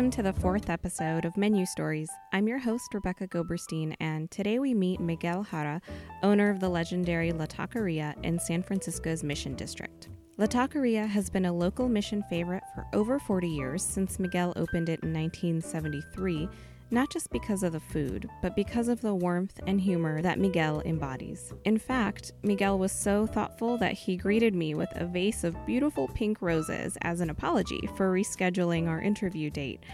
Welcome 0.00 0.12
to 0.12 0.22
the 0.22 0.40
fourth 0.40 0.70
episode 0.70 1.26
of 1.26 1.36
Menu 1.36 1.66
Stories. 1.66 2.08
I'm 2.32 2.48
your 2.48 2.58
host, 2.58 2.94
Rebecca 2.94 3.26
Goberstein, 3.28 3.94
and 4.00 4.30
today 4.30 4.58
we 4.58 4.72
meet 4.72 4.98
Miguel 4.98 5.46
Jara, 5.50 5.82
owner 6.22 6.48
of 6.48 6.58
the 6.58 6.70
legendary 6.70 7.32
La 7.32 7.44
Taqueria 7.44 8.14
in 8.24 8.38
San 8.38 8.62
Francisco's 8.62 9.22
Mission 9.22 9.54
District. 9.56 10.08
La 10.38 10.46
Taqueria 10.46 11.06
has 11.06 11.28
been 11.28 11.44
a 11.44 11.52
local 11.52 11.86
mission 11.86 12.24
favorite 12.30 12.62
for 12.74 12.86
over 12.94 13.18
40 13.18 13.46
years 13.46 13.82
since 13.82 14.18
Miguel 14.18 14.54
opened 14.56 14.88
it 14.88 15.00
in 15.02 15.12
1973 15.12 16.48
not 16.90 17.10
just 17.10 17.30
because 17.30 17.62
of 17.62 17.72
the 17.72 17.80
food, 17.80 18.28
but 18.42 18.56
because 18.56 18.88
of 18.88 19.00
the 19.00 19.14
warmth 19.14 19.60
and 19.66 19.80
humor 19.80 20.20
that 20.22 20.38
Miguel 20.38 20.82
embodies. 20.84 21.52
In 21.64 21.78
fact, 21.78 22.32
Miguel 22.42 22.78
was 22.78 22.92
so 22.92 23.26
thoughtful 23.26 23.76
that 23.78 23.92
he 23.92 24.16
greeted 24.16 24.54
me 24.54 24.74
with 24.74 24.88
a 24.94 25.06
vase 25.06 25.44
of 25.44 25.66
beautiful 25.66 26.08
pink 26.08 26.42
roses 26.42 26.98
as 27.02 27.20
an 27.20 27.30
apology 27.30 27.88
for 27.96 28.12
rescheduling 28.12 28.88
our 28.88 29.00
interview 29.00 29.50
date. 29.50 29.84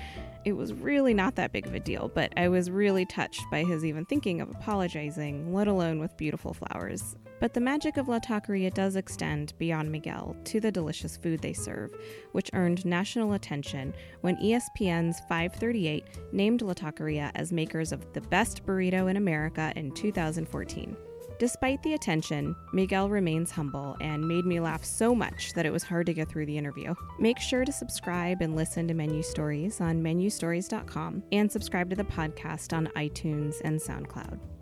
It 0.45 0.53
was 0.53 0.73
really 0.73 1.13
not 1.13 1.35
that 1.35 1.53
big 1.53 1.67
of 1.67 1.75
a 1.75 1.81
deal, 1.81 2.11
but 2.15 2.33
I 2.37 2.49
was 2.49 2.71
really 2.71 3.05
touched 3.05 3.43
by 3.51 3.65
his 3.65 3.85
even 3.85 4.05
thinking 4.05 4.41
of 4.41 4.51
apologizing, 4.51 5.53
let 5.53 5.67
alone 5.69 5.99
with 5.99 6.17
beautiful 6.17 6.55
flowers. 6.55 7.17
But 7.41 7.53
the 7.53 7.61
magic 7.61 7.97
of 7.97 8.09
La 8.09 8.19
Taqueria 8.19 8.73
does 8.73 8.97
extend 8.97 9.53
beyond 9.59 9.93
Miguel 9.93 10.37
to 10.45 10.61
the 10.61 10.73
delicious 10.73 11.17
food 11.17 11.41
they 11.41 11.53
serve, 11.53 11.93
which 12.33 12.51
earned 12.55 12.85
national 12.85 13.35
attention 13.35 13.95
when 14.23 14.37
ESPN's 14.37 15.21
538 15.29 16.05
named 16.33 16.63
La 16.63 16.75
Taqueria 16.75 17.31
as 17.35 17.53
makers 17.53 17.93
of 17.93 18.13
the 18.13 18.21
best 18.23 18.65
burrito 18.65 19.11
in 19.11 19.17
America 19.17 19.73
in 19.77 19.93
2014. 19.93 20.97
Despite 21.39 21.83
the 21.83 21.93
attention, 21.93 22.57
Miguel 22.73 23.11
remains 23.11 23.51
humble 23.51 23.95
and 24.01 24.27
made 24.27 24.47
me 24.47 24.59
laugh 24.59 24.83
so 24.83 25.15
much 25.15 25.53
that 25.53 25.67
it 25.67 25.73
was 25.73 25.83
hard 25.83 26.07
to 26.07 26.15
get 26.15 26.31
through 26.31 26.47
the 26.47 26.57
interview. 26.57 26.95
Make 27.19 27.39
sure 27.39 27.67
to 27.67 27.73
subscribe 27.73 28.41
and 28.41 28.57
listen 28.57 28.89
to 28.89 28.95
Menu 28.95 29.23
Stories 29.23 29.83
on 29.83 30.03
menustories.com 30.03 31.23
and 31.33 31.53
subscribe 31.53 31.91
to 31.91 31.97
the 31.97 32.05
podcast 32.05 32.75
on 32.75 32.87
iTunes 32.97 33.57
and 33.65 33.79
SoundCloud. 33.79 34.56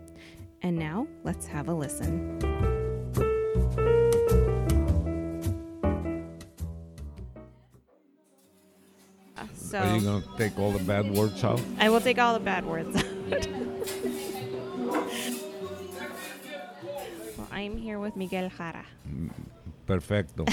And 0.61 0.77
now, 0.77 1.07
let's 1.23 1.45
have 1.47 1.67
a 1.67 1.73
listen. 1.73 2.39
So, 9.75 9.79
Are 9.79 9.97
you 9.97 10.01
going 10.01 10.21
to 10.21 10.37
take 10.37 10.57
all 10.57 10.71
the 10.71 10.83
bad 10.83 11.11
words 11.11 11.43
out? 11.43 11.59
I 11.79 11.89
will 11.89 11.99
take 11.99 12.17
all 12.17 12.33
the 12.33 12.39
bad 12.39 12.65
words 12.65 12.95
out. 12.95 13.03
well, 17.37 17.47
I'm 17.51 17.75
here 17.75 17.99
with 17.99 18.15
Miguel 18.15 18.49
Jara, 18.57 18.85
Perfecto. 19.85 20.45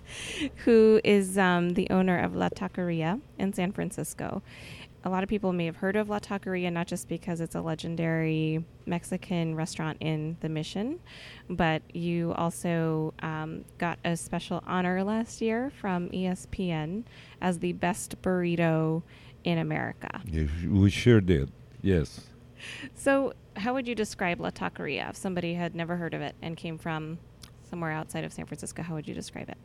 who 0.64 1.00
is 1.04 1.38
um, 1.38 1.74
the 1.74 1.88
owner 1.90 2.18
of 2.18 2.34
La 2.34 2.48
Taqueria 2.48 3.20
in 3.38 3.52
San 3.52 3.70
Francisco. 3.70 4.42
A 5.06 5.10
lot 5.10 5.22
of 5.22 5.28
people 5.28 5.52
may 5.52 5.66
have 5.66 5.76
heard 5.76 5.96
of 5.96 6.08
La 6.08 6.18
Taqueria 6.18 6.72
not 6.72 6.86
just 6.86 7.08
because 7.08 7.42
it's 7.42 7.54
a 7.54 7.60
legendary 7.60 8.64
Mexican 8.86 9.54
restaurant 9.54 9.98
in 10.00 10.38
the 10.40 10.48
Mission, 10.48 10.98
but 11.50 11.82
you 11.94 12.32
also 12.32 13.12
um, 13.20 13.66
got 13.76 13.98
a 14.06 14.16
special 14.16 14.64
honor 14.66 15.04
last 15.04 15.42
year 15.42 15.70
from 15.78 16.08
ESPN 16.08 17.04
as 17.42 17.58
the 17.58 17.74
best 17.74 18.20
burrito 18.22 19.02
in 19.44 19.58
America. 19.58 20.22
We 20.66 20.88
sure 20.88 21.20
did. 21.20 21.52
Yes. 21.82 22.22
So, 22.94 23.34
how 23.56 23.74
would 23.74 23.86
you 23.86 23.94
describe 23.94 24.40
La 24.40 24.50
Taqueria 24.50 25.10
if 25.10 25.16
somebody 25.16 25.52
had 25.52 25.74
never 25.74 25.96
heard 25.96 26.14
of 26.14 26.22
it 26.22 26.34
and 26.40 26.56
came 26.56 26.78
from 26.78 27.18
somewhere 27.68 27.92
outside 27.92 28.24
of 28.24 28.32
San 28.32 28.46
Francisco? 28.46 28.82
How 28.82 28.94
would 28.94 29.06
you 29.06 29.14
describe 29.14 29.50
it? 29.50 29.58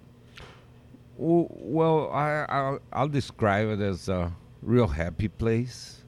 Well, 1.16 2.12
I, 2.12 2.46
I'll, 2.50 2.80
I'll 2.92 3.08
describe 3.08 3.70
it 3.70 3.80
as 3.80 4.10
a 4.10 4.34
real 4.62 4.88
happy 4.88 5.28
place. 5.28 6.02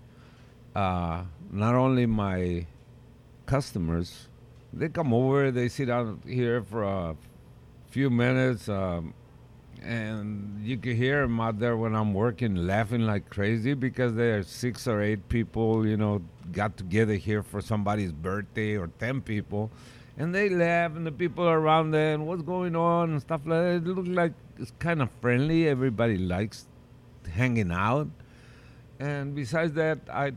Uh, 0.75 1.23
not 1.51 1.75
only 1.75 2.05
my 2.05 2.65
customers, 3.45 4.27
they 4.73 4.89
come 4.89 5.13
over, 5.13 5.51
they 5.51 5.67
sit 5.67 5.85
down 5.87 6.21
here 6.25 6.61
for 6.61 6.83
a 6.83 7.15
few 7.89 8.09
minutes, 8.09 8.69
um, 8.69 9.13
and 9.81 10.61
you 10.63 10.77
can 10.77 10.95
hear 10.95 11.21
them 11.21 11.39
out 11.41 11.59
there 11.59 11.75
when 11.75 11.95
I'm 11.95 12.13
working 12.13 12.55
laughing 12.55 13.01
like 13.01 13.29
crazy 13.29 13.73
because 13.73 14.15
there 14.15 14.37
are 14.37 14.43
six 14.43 14.87
or 14.87 15.01
eight 15.01 15.27
people, 15.27 15.85
you 15.85 15.97
know, 15.97 16.21
got 16.51 16.77
together 16.77 17.15
here 17.15 17.43
for 17.43 17.61
somebody's 17.61 18.11
birthday 18.11 18.77
or 18.77 18.87
10 18.99 19.21
people. 19.21 19.71
And 20.17 20.35
they 20.35 20.49
laugh, 20.49 20.95
and 20.95 21.07
the 21.07 21.11
people 21.11 21.47
around 21.47 21.95
and 21.95 22.27
what's 22.27 22.43
going 22.43 22.75
on, 22.75 23.11
and 23.11 23.21
stuff 23.21 23.41
like 23.45 23.59
that. 23.59 23.75
It 23.77 23.87
looks 23.87 24.09
like 24.09 24.33
it's 24.59 24.71
kind 24.77 25.01
of 25.01 25.09
friendly. 25.19 25.67
Everybody 25.67 26.17
likes 26.17 26.67
hanging 27.33 27.71
out. 27.71 28.07
And 29.01 29.33
besides 29.33 29.73
that, 29.73 29.97
I, 30.13 30.33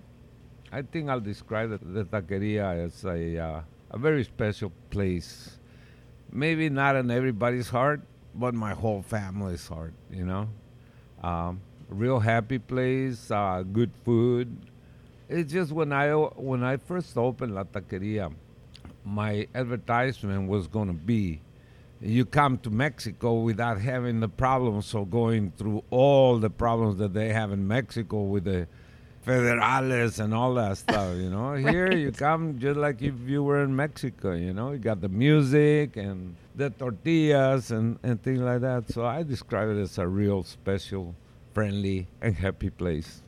I 0.73 0.81
think 0.81 1.11
I'll 1.11 1.21
describe 1.21 1.69
the, 1.69 1.77
the 1.77 2.05
taqueria 2.07 2.87
as 2.87 3.05
a, 3.05 3.39
uh, 3.39 3.61
a 3.91 3.99
very 3.99 4.25
special 4.25 4.73
place. 4.89 5.59
Maybe 6.33 6.71
not 6.71 6.97
in 6.97 7.11
everybody's 7.11 7.69
heart, 7.69 8.01
but 8.35 8.55
my 8.55 8.73
whole 8.73 9.03
family's 9.03 9.69
heart. 9.69 9.93
You 10.11 10.25
know, 10.25 10.49
um, 11.23 11.61
real 11.91 12.19
happy 12.19 12.59
place, 12.59 13.31
uh, 13.31 13.63
good 13.71 13.91
food. 14.03 14.57
It's 15.29 15.53
just 15.53 15.71
when 15.71 15.93
I 15.93 16.13
when 16.13 16.65
I 16.65 16.79
first 16.79 17.19
opened 17.19 17.55
La 17.55 17.65
Taqueria, 17.65 18.33
my 19.05 19.47
advertisement 19.55 20.49
was 20.49 20.69
going 20.69 20.89
to 20.89 20.95
be 20.95 21.41
you 22.05 22.27
come 22.27 22.59
to 22.59 22.71
Mexico 22.71 23.35
without 23.35 23.81
having 23.81 24.21
the 24.21 24.29
problems 24.29 24.95
of 24.95 25.11
going 25.11 25.53
through 25.57 25.83
all 25.91 26.39
the 26.39 26.51
problems 26.51 26.99
that 26.99 27.15
they 27.15 27.33
have 27.33 27.51
in 27.51 27.67
Mexico 27.67 28.23
with 28.23 28.45
the 28.45 28.67
federales 29.27 30.23
and 30.23 30.35
all 30.35 30.53
that 30.55 30.77
stuff, 30.77 31.17
you 31.17 31.31
know. 31.31 31.55
Here 31.55 31.91
you 31.93 32.13
come 32.13 32.59
just 32.59 32.77
like 32.77 33.01
if 33.01 33.15
you 33.27 33.43
were 33.43 33.65
in 33.65 33.75
Mexico, 33.75 34.33
you 34.33 34.53
know. 34.53 34.73
You 34.73 34.79
got 34.79 35.01
the 35.01 35.09
music 35.09 35.97
and 35.97 36.37
the 36.55 36.71
tortillas 36.71 37.71
and, 37.71 37.99
and 38.03 38.23
things 38.23 38.41
like 38.41 38.61
that. 38.61 38.93
So 38.93 39.07
I 39.07 39.23
describe 39.23 39.71
it 39.71 39.81
as 39.81 39.97
a 39.97 40.07
real 40.07 40.43
special, 40.43 41.15
friendly, 41.55 42.07
and 42.21 42.35
happy 42.35 42.69
place. 42.69 43.23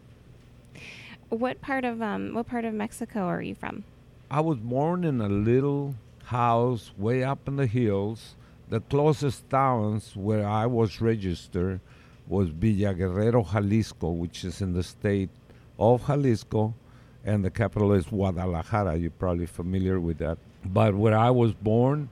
What 1.30 1.62
part 1.62 1.84
of 1.84 2.02
um, 2.02 2.34
what 2.34 2.46
part 2.46 2.66
of 2.66 2.74
Mexico 2.74 3.20
are 3.20 3.42
you 3.42 3.54
from? 3.54 3.84
I 4.30 4.40
was 4.40 4.58
born 4.58 5.04
in 5.04 5.20
a 5.20 5.28
little 5.28 5.94
house 6.24 6.92
way 6.98 7.24
up 7.24 7.48
in 7.48 7.56
the 7.56 7.66
hills. 7.66 8.34
The 8.68 8.80
closest 8.80 9.48
towns 9.48 10.16
where 10.16 10.46
I 10.46 10.66
was 10.66 11.00
registered 11.00 11.80
was 12.26 12.48
Villa 12.48 12.94
Guerrero, 12.94 13.44
Jalisco, 13.44 14.10
which 14.10 14.44
is 14.44 14.60
in 14.60 14.72
the 14.72 14.82
state 14.82 15.30
of 15.78 16.04
Jalisco, 16.06 16.74
and 17.24 17.44
the 17.44 17.50
capital 17.50 17.92
is 17.92 18.06
Guadalajara. 18.06 18.96
You're 18.96 19.10
probably 19.12 19.46
familiar 19.46 20.00
with 20.00 20.18
that. 20.18 20.38
But 20.64 20.94
where 20.96 21.16
I 21.16 21.30
was 21.30 21.52
born, 21.52 22.08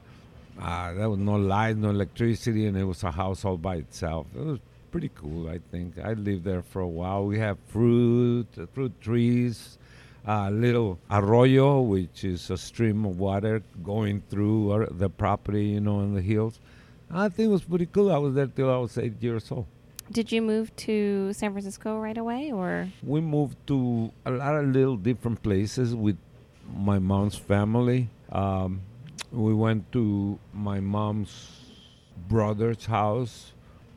uh, 0.60 0.92
there 0.92 1.10
was 1.10 1.19
no 1.19 1.34
light, 1.34 1.76
no 1.76 1.91
electricity, 1.91 2.66
and 2.66 2.76
it 2.76 2.84
was 2.84 3.03
a 3.03 3.10
house 3.10 3.44
all 3.44 3.56
by 3.56 3.76
itself. 3.76 4.26
It 4.36 4.44
was 4.44 4.60
pretty 4.92 5.10
cool, 5.16 5.48
I 5.48 5.59
think. 5.72 5.98
I 5.98 6.12
lived 6.12 6.44
there 6.44 6.62
for 6.62 6.81
a 6.81 6.88
while. 6.88 7.25
We 7.25 7.41
have 7.41 7.59
fruit, 7.66 8.47
fruit 8.72 9.00
trees, 9.00 9.76
a 10.26 10.50
little 10.50 10.98
arroyo, 11.10 11.80
which 11.80 12.24
is 12.24 12.50
a 12.50 12.56
stream 12.56 13.04
of 13.04 13.18
water 13.18 13.62
going 13.82 14.22
through 14.30 14.88
the 14.92 15.10
property, 15.10 15.66
you 15.66 15.80
know, 15.80 16.00
in 16.00 16.14
the 16.14 16.22
hills. 16.22 16.58
I 17.10 17.28
think 17.28 17.48
it 17.48 17.52
was 17.52 17.62
pretty 17.62 17.86
cool. 17.86 18.10
I 18.12 18.18
was 18.18 18.34
there 18.34 18.46
till 18.46 18.72
I 18.72 18.78
was 18.78 18.96
eight 18.98 19.22
years 19.22 19.50
old. 19.52 19.66
Did 20.10 20.32
you 20.32 20.42
move 20.42 20.74
to 20.76 21.32
San 21.32 21.52
Francisco 21.52 21.98
right 21.98 22.16
away, 22.18 22.53
or 22.53 22.88
We 23.03 23.21
moved 23.21 23.56
to 23.68 24.12
a 24.26 24.30
lot 24.30 24.56
of 24.56 24.66
little 24.66 24.97
different 24.97 25.42
places 25.42 25.94
with 25.94 26.18
my 26.74 26.98
mom's 26.98 27.36
family. 27.36 28.09
Um, 28.30 28.80
we 29.32 29.54
went 29.54 29.91
to 29.92 30.38
my 30.53 30.80
mom's 30.80 31.50
brother's 32.28 32.84
house 32.86 33.53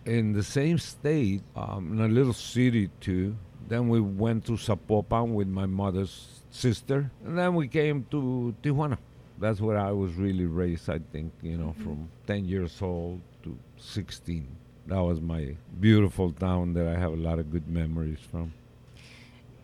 in 0.05 0.33
the 0.33 0.43
same 0.43 0.77
state, 0.77 1.41
um, 1.55 1.93
in 1.93 1.99
a 1.99 2.07
little 2.07 2.33
city 2.33 2.89
too. 3.01 3.35
Then 3.67 3.89
we 3.89 3.99
went 3.99 4.45
to 4.45 4.53
Zapopan 4.53 5.33
with 5.33 5.47
my 5.47 5.65
mother's 5.65 6.41
sister, 6.49 7.11
and 7.25 7.37
then 7.37 7.53
we 7.53 7.67
came 7.67 8.05
to 8.11 8.55
Tijuana. 8.63 8.97
That's 9.39 9.59
where 9.59 9.77
I 9.77 9.91
was 9.91 10.13
really 10.13 10.45
raised, 10.45 10.89
I 10.89 10.99
think, 11.11 11.33
you 11.41 11.57
know, 11.57 11.75
mm-hmm. 11.77 11.83
from 11.83 12.09
10 12.25 12.45
years 12.45 12.81
old 12.81 13.21
to 13.43 13.57
16. 13.77 14.47
That 14.87 15.01
was 15.01 15.19
my 15.19 15.55
beautiful 15.79 16.31
town 16.31 16.73
that 16.73 16.87
I 16.87 16.97
have 16.97 17.11
a 17.11 17.17
lot 17.17 17.39
of 17.39 17.51
good 17.51 17.67
memories 17.67 18.19
from. 18.31 18.53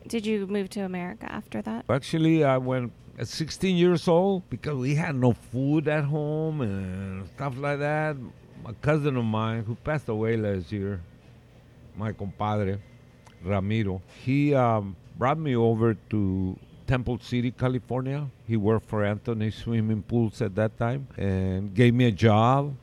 did 0.06 0.26
you 0.26 0.46
move 0.48 0.70
to 0.72 0.82
America 0.82 1.32
after 1.32 1.62
that? 1.62 1.86
Actually, 1.90 2.44
I 2.44 2.58
went 2.58 2.92
at 3.18 3.30
16 3.30 3.78
years 3.78 4.08
old 4.08 4.48
because 4.50 4.76
we 4.76 4.96
had 4.96 5.16
no 5.16 5.32
food 5.32 5.88
at 5.88 6.04
home 6.04 6.60
and 6.60 7.28
stuff 7.36 7.58
like 7.58 7.80
that. 7.80 8.18
A 8.66 8.74
cousin 8.74 9.16
of 9.16 9.24
mine 9.26 9.64
who 9.64 9.76
passed 9.76 10.10
away 10.10 10.36
last 10.36 10.72
year, 10.74 11.02
my 11.96 12.12
compadre, 12.12 12.80
Ramiro, 13.44 14.02
he 14.24 14.54
um, 14.54 14.96
brought 15.18 15.38
me 15.38 15.56
over 15.56 15.96
to 16.10 16.58
Temple 16.88 17.20
City, 17.20 17.52
California. 17.52 18.28
He 18.48 18.58
worked 18.58 18.88
for 18.88 19.04
Anthony 19.04 19.52
Swimming 19.52 20.04
Pools 20.04 20.42
at 20.42 20.56
that 20.56 20.78
time 20.78 21.08
and 21.18 21.74
gave 21.74 21.94
me 21.94 22.06
a 22.06 22.12
job. 22.12 22.74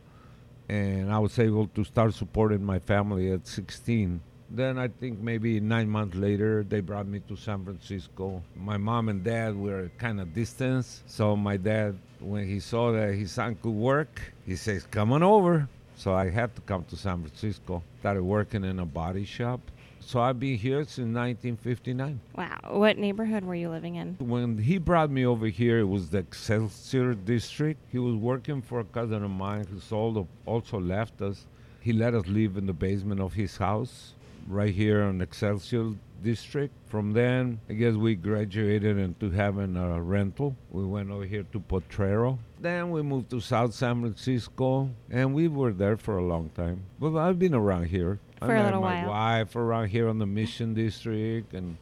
And 0.68 1.12
I 1.12 1.18
was 1.18 1.38
able 1.38 1.66
to 1.68 1.84
start 1.84 2.14
supporting 2.14 2.64
my 2.64 2.78
family 2.78 3.32
at 3.32 3.46
16 3.46 4.20
Then 4.52 4.78
I 4.78 4.88
think 4.88 5.20
maybe 5.20 5.60
nine 5.60 5.88
months 5.88 6.16
later, 6.16 6.64
they 6.68 6.80
brought 6.80 7.06
me 7.06 7.20
to 7.28 7.36
San 7.36 7.64
Francisco. 7.64 8.42
My 8.56 8.76
mom 8.76 9.08
and 9.08 9.22
dad 9.22 9.56
were 9.56 9.90
kind 9.98 10.20
of 10.20 10.34
distant. 10.34 10.86
So 11.06 11.36
my 11.36 11.56
dad, 11.56 11.96
when 12.18 12.46
he 12.48 12.58
saw 12.58 12.90
that 12.92 13.14
his 13.14 13.30
son 13.30 13.56
could 13.62 13.70
work, 13.70 14.32
he 14.44 14.56
says, 14.56 14.86
come 14.90 15.12
on 15.12 15.22
over. 15.22 15.68
So 15.94 16.14
I 16.14 16.30
had 16.30 16.54
to 16.56 16.62
come 16.62 16.84
to 16.84 16.96
San 16.96 17.22
Francisco. 17.22 17.82
Started 18.00 18.24
working 18.24 18.64
in 18.64 18.80
a 18.80 18.86
body 18.86 19.24
shop. 19.24 19.60
So 20.02 20.18
I've 20.20 20.40
been 20.40 20.56
here 20.56 20.82
since 20.84 21.14
1959. 21.14 22.20
Wow. 22.34 22.58
What 22.70 22.98
neighborhood 22.98 23.44
were 23.44 23.54
you 23.54 23.68
living 23.68 23.96
in? 23.96 24.16
When 24.18 24.58
he 24.58 24.78
brought 24.78 25.10
me 25.10 25.24
over 25.24 25.46
here, 25.46 25.78
it 25.78 25.84
was 25.84 26.10
the 26.10 26.18
Excelsior 26.18 27.14
district. 27.14 27.80
He 27.92 27.98
was 27.98 28.16
working 28.16 28.62
for 28.62 28.80
a 28.80 28.84
cousin 28.84 29.22
of 29.22 29.30
mine 29.30 29.66
who 29.70 29.78
sold, 29.78 30.26
also 30.46 30.80
left 30.80 31.20
us. 31.22 31.46
He 31.80 31.92
let 31.92 32.14
us 32.14 32.26
live 32.26 32.56
in 32.56 32.66
the 32.66 32.72
basement 32.72 33.20
of 33.20 33.34
his 33.34 33.56
house 33.56 34.14
right 34.48 34.74
here 34.74 35.02
in 35.02 35.20
Excelsior 35.20 35.92
district. 36.24 36.74
From 36.86 37.12
then, 37.12 37.60
I 37.68 37.74
guess 37.74 37.94
we 37.94 38.14
graduated 38.14 38.98
into 38.98 39.30
having 39.30 39.76
a 39.76 40.02
rental. 40.02 40.56
We 40.70 40.84
went 40.84 41.10
over 41.10 41.24
here 41.24 41.44
to 41.52 41.60
Potrero. 41.60 42.38
Then 42.58 42.90
we 42.90 43.02
moved 43.02 43.30
to 43.30 43.40
South 43.40 43.74
San 43.74 44.00
Francisco, 44.00 44.90
and 45.10 45.34
we 45.34 45.46
were 45.46 45.72
there 45.72 45.96
for 45.96 46.18
a 46.18 46.24
long 46.24 46.50
time. 46.50 46.82
But 46.98 47.16
I've 47.16 47.38
been 47.38 47.54
around 47.54 47.84
here. 47.86 48.18
For 48.40 48.52
I 48.52 48.54
a 48.54 48.56
met 48.56 48.64
little 48.66 48.80
my 48.80 49.04
while. 49.04 49.10
wife 49.10 49.54
around 49.56 49.88
here 49.88 50.08
on 50.08 50.18
the 50.18 50.26
Mission 50.26 50.72
District, 50.74 51.52
and 51.52 51.76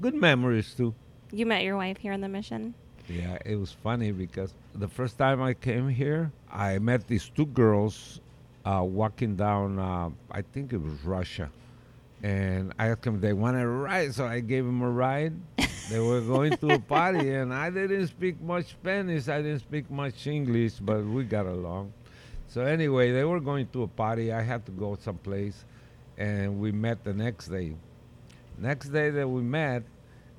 good 0.00 0.14
memories 0.14 0.74
too. 0.74 0.94
You 1.32 1.44
met 1.44 1.62
your 1.62 1.76
wife 1.76 1.98
here 1.98 2.12
on 2.14 2.20
the 2.22 2.28
mission? 2.28 2.74
Yeah, 3.08 3.38
it 3.44 3.56
was 3.56 3.72
funny 3.72 4.12
because 4.12 4.54
the 4.74 4.88
first 4.88 5.18
time 5.18 5.42
I 5.42 5.54
came 5.54 5.88
here, 5.88 6.32
I 6.50 6.78
met 6.78 7.06
these 7.06 7.28
two 7.28 7.46
girls 7.46 8.20
uh, 8.64 8.82
walking 8.82 9.36
down, 9.36 9.78
uh, 9.78 10.10
I 10.30 10.42
think 10.42 10.72
it 10.72 10.78
was 10.78 10.92
Russia. 11.04 11.50
And 12.22 12.72
I 12.78 12.88
asked 12.88 13.02
them 13.02 13.16
if 13.16 13.20
they 13.20 13.32
wanted 13.32 13.62
a 13.62 13.68
ride, 13.68 14.14
so 14.14 14.26
I 14.26 14.40
gave 14.40 14.64
them 14.64 14.82
a 14.82 14.90
ride. 14.90 15.34
they 15.90 16.00
were 16.00 16.20
going 16.20 16.56
to 16.56 16.70
a 16.72 16.78
party, 16.78 17.30
and 17.34 17.52
I 17.54 17.70
didn't 17.70 18.08
speak 18.08 18.40
much 18.40 18.66
Spanish. 18.70 19.28
I 19.28 19.40
didn't 19.42 19.60
speak 19.60 19.90
much 19.90 20.26
English, 20.26 20.74
but 20.80 21.04
we 21.04 21.24
got 21.24 21.46
along. 21.46 21.92
So 22.48 22.62
anyway, 22.62 23.12
they 23.12 23.24
were 23.24 23.40
going 23.40 23.68
to 23.68 23.82
a 23.84 23.86
party. 23.88 24.32
I 24.32 24.42
had 24.42 24.64
to 24.66 24.72
go 24.72 24.96
someplace, 25.00 25.64
and 26.18 26.60
we 26.60 26.72
met 26.72 27.04
the 27.04 27.14
next 27.14 27.46
day. 27.48 27.74
Next 28.58 28.88
day 28.88 29.10
that 29.10 29.28
we 29.28 29.40
met, 29.40 29.84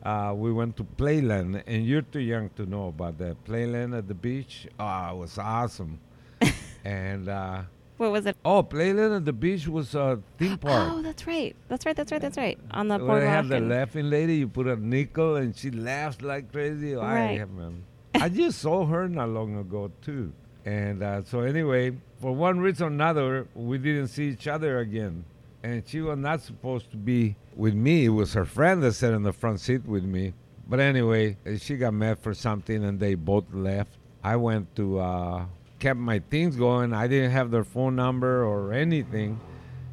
uh, 0.03 0.33
we 0.35 0.51
went 0.53 0.75
to 0.77 0.83
Playland, 0.83 1.63
and 1.65 1.85
you're 1.85 2.01
too 2.01 2.19
young 2.19 2.49
to 2.57 2.65
know 2.65 2.87
about 2.89 3.17
that. 3.19 3.43
Playland 3.45 3.97
at 3.97 4.07
the 4.07 4.13
beach, 4.13 4.67
oh, 4.79 5.11
it 5.11 5.17
was 5.17 5.37
awesome. 5.37 5.99
and 6.83 7.29
uh, 7.29 7.61
What 7.97 8.11
was 8.11 8.25
it? 8.25 8.35
oh, 8.43 8.61
Playland 8.63 9.15
at 9.15 9.25
the 9.25 9.33
beach 9.33 9.67
was 9.67 9.95
a 9.95 10.19
theme 10.37 10.57
park. 10.57 10.91
Oh, 10.93 11.01
that's 11.01 11.25
right. 11.25 11.55
That's 11.69 11.85
right. 11.85 11.95
That's 11.95 12.11
right. 12.11 12.21
That's 12.21 12.37
right. 12.37 12.59
On 12.71 12.87
the 12.89 12.97
boardwalk. 12.97 13.21
they 13.21 13.27
have 13.27 13.47
the 13.47 13.59
laughing 13.61 14.09
lady, 14.09 14.35
you 14.35 14.47
put 14.49 14.67
a 14.67 14.75
nickel, 14.75 15.37
and 15.37 15.55
she 15.55 15.71
laughs 15.71 16.21
like 16.21 16.51
crazy. 16.51 16.95
Oh, 16.95 17.01
Right. 17.01 17.39
I, 17.41 17.45
man. 17.45 17.83
I 18.15 18.27
just 18.29 18.59
saw 18.59 18.85
her 18.85 19.07
not 19.07 19.29
long 19.29 19.57
ago 19.57 19.91
too. 20.01 20.33
And 20.65 21.01
uh, 21.01 21.23
so 21.23 21.39
anyway, 21.41 21.97
for 22.19 22.33
one 22.35 22.59
reason 22.59 22.83
or 22.85 22.89
another, 22.89 23.47
we 23.55 23.77
didn't 23.77 24.07
see 24.09 24.27
each 24.29 24.45
other 24.47 24.79
again. 24.79 25.23
And 25.63 25.83
she 25.85 26.01
was 26.01 26.17
not 26.17 26.41
supposed 26.41 26.89
to 26.91 26.97
be 26.97 27.35
with 27.55 27.73
me. 27.73 28.05
It 28.05 28.09
was 28.09 28.33
her 28.33 28.45
friend 28.45 28.81
that 28.83 28.93
sat 28.93 29.13
in 29.13 29.23
the 29.23 29.33
front 29.33 29.59
seat 29.59 29.85
with 29.85 30.03
me. 30.03 30.33
But 30.67 30.79
anyway, 30.79 31.35
uh, 31.45 31.57
she 31.57 31.77
got 31.77 31.93
mad 31.93 32.19
for 32.19 32.33
something, 32.33 32.83
and 32.83 32.99
they 32.99 33.15
both 33.15 33.45
left. 33.51 33.97
I 34.23 34.35
went 34.35 34.75
to 34.75 34.99
uh, 34.99 35.45
kept 35.79 35.99
my 35.99 36.19
things 36.19 36.55
going. 36.55 36.93
I 36.93 37.07
didn't 37.07 37.31
have 37.31 37.51
their 37.51 37.63
phone 37.63 37.95
number 37.95 38.45
or 38.45 38.71
anything, 38.73 39.39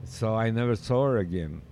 so 0.05 0.35
I 0.35 0.51
never 0.51 0.77
saw 0.77 1.07
her 1.07 1.19
again. 1.19 1.63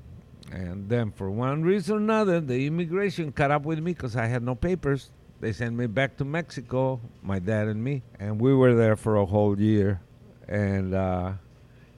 And 0.50 0.88
then, 0.88 1.10
for 1.10 1.30
one 1.30 1.62
reason 1.62 1.96
or 1.96 1.98
another, 1.98 2.40
the 2.40 2.66
immigration 2.66 3.32
caught 3.32 3.50
up 3.50 3.64
with 3.64 3.78
me 3.78 3.92
because 3.92 4.16
I 4.16 4.26
had 4.26 4.42
no 4.42 4.54
papers. 4.54 5.10
They 5.40 5.52
sent 5.52 5.76
me 5.76 5.86
back 5.86 6.16
to 6.18 6.24
Mexico, 6.24 7.00
my 7.22 7.38
dad 7.38 7.68
and 7.68 7.82
me, 7.82 8.02
and 8.18 8.40
we 8.40 8.54
were 8.54 8.74
there 8.74 8.96
for 8.96 9.16
a 9.16 9.26
whole 9.26 9.58
year. 9.60 10.00
And 10.48 10.94
uh, 10.94 11.32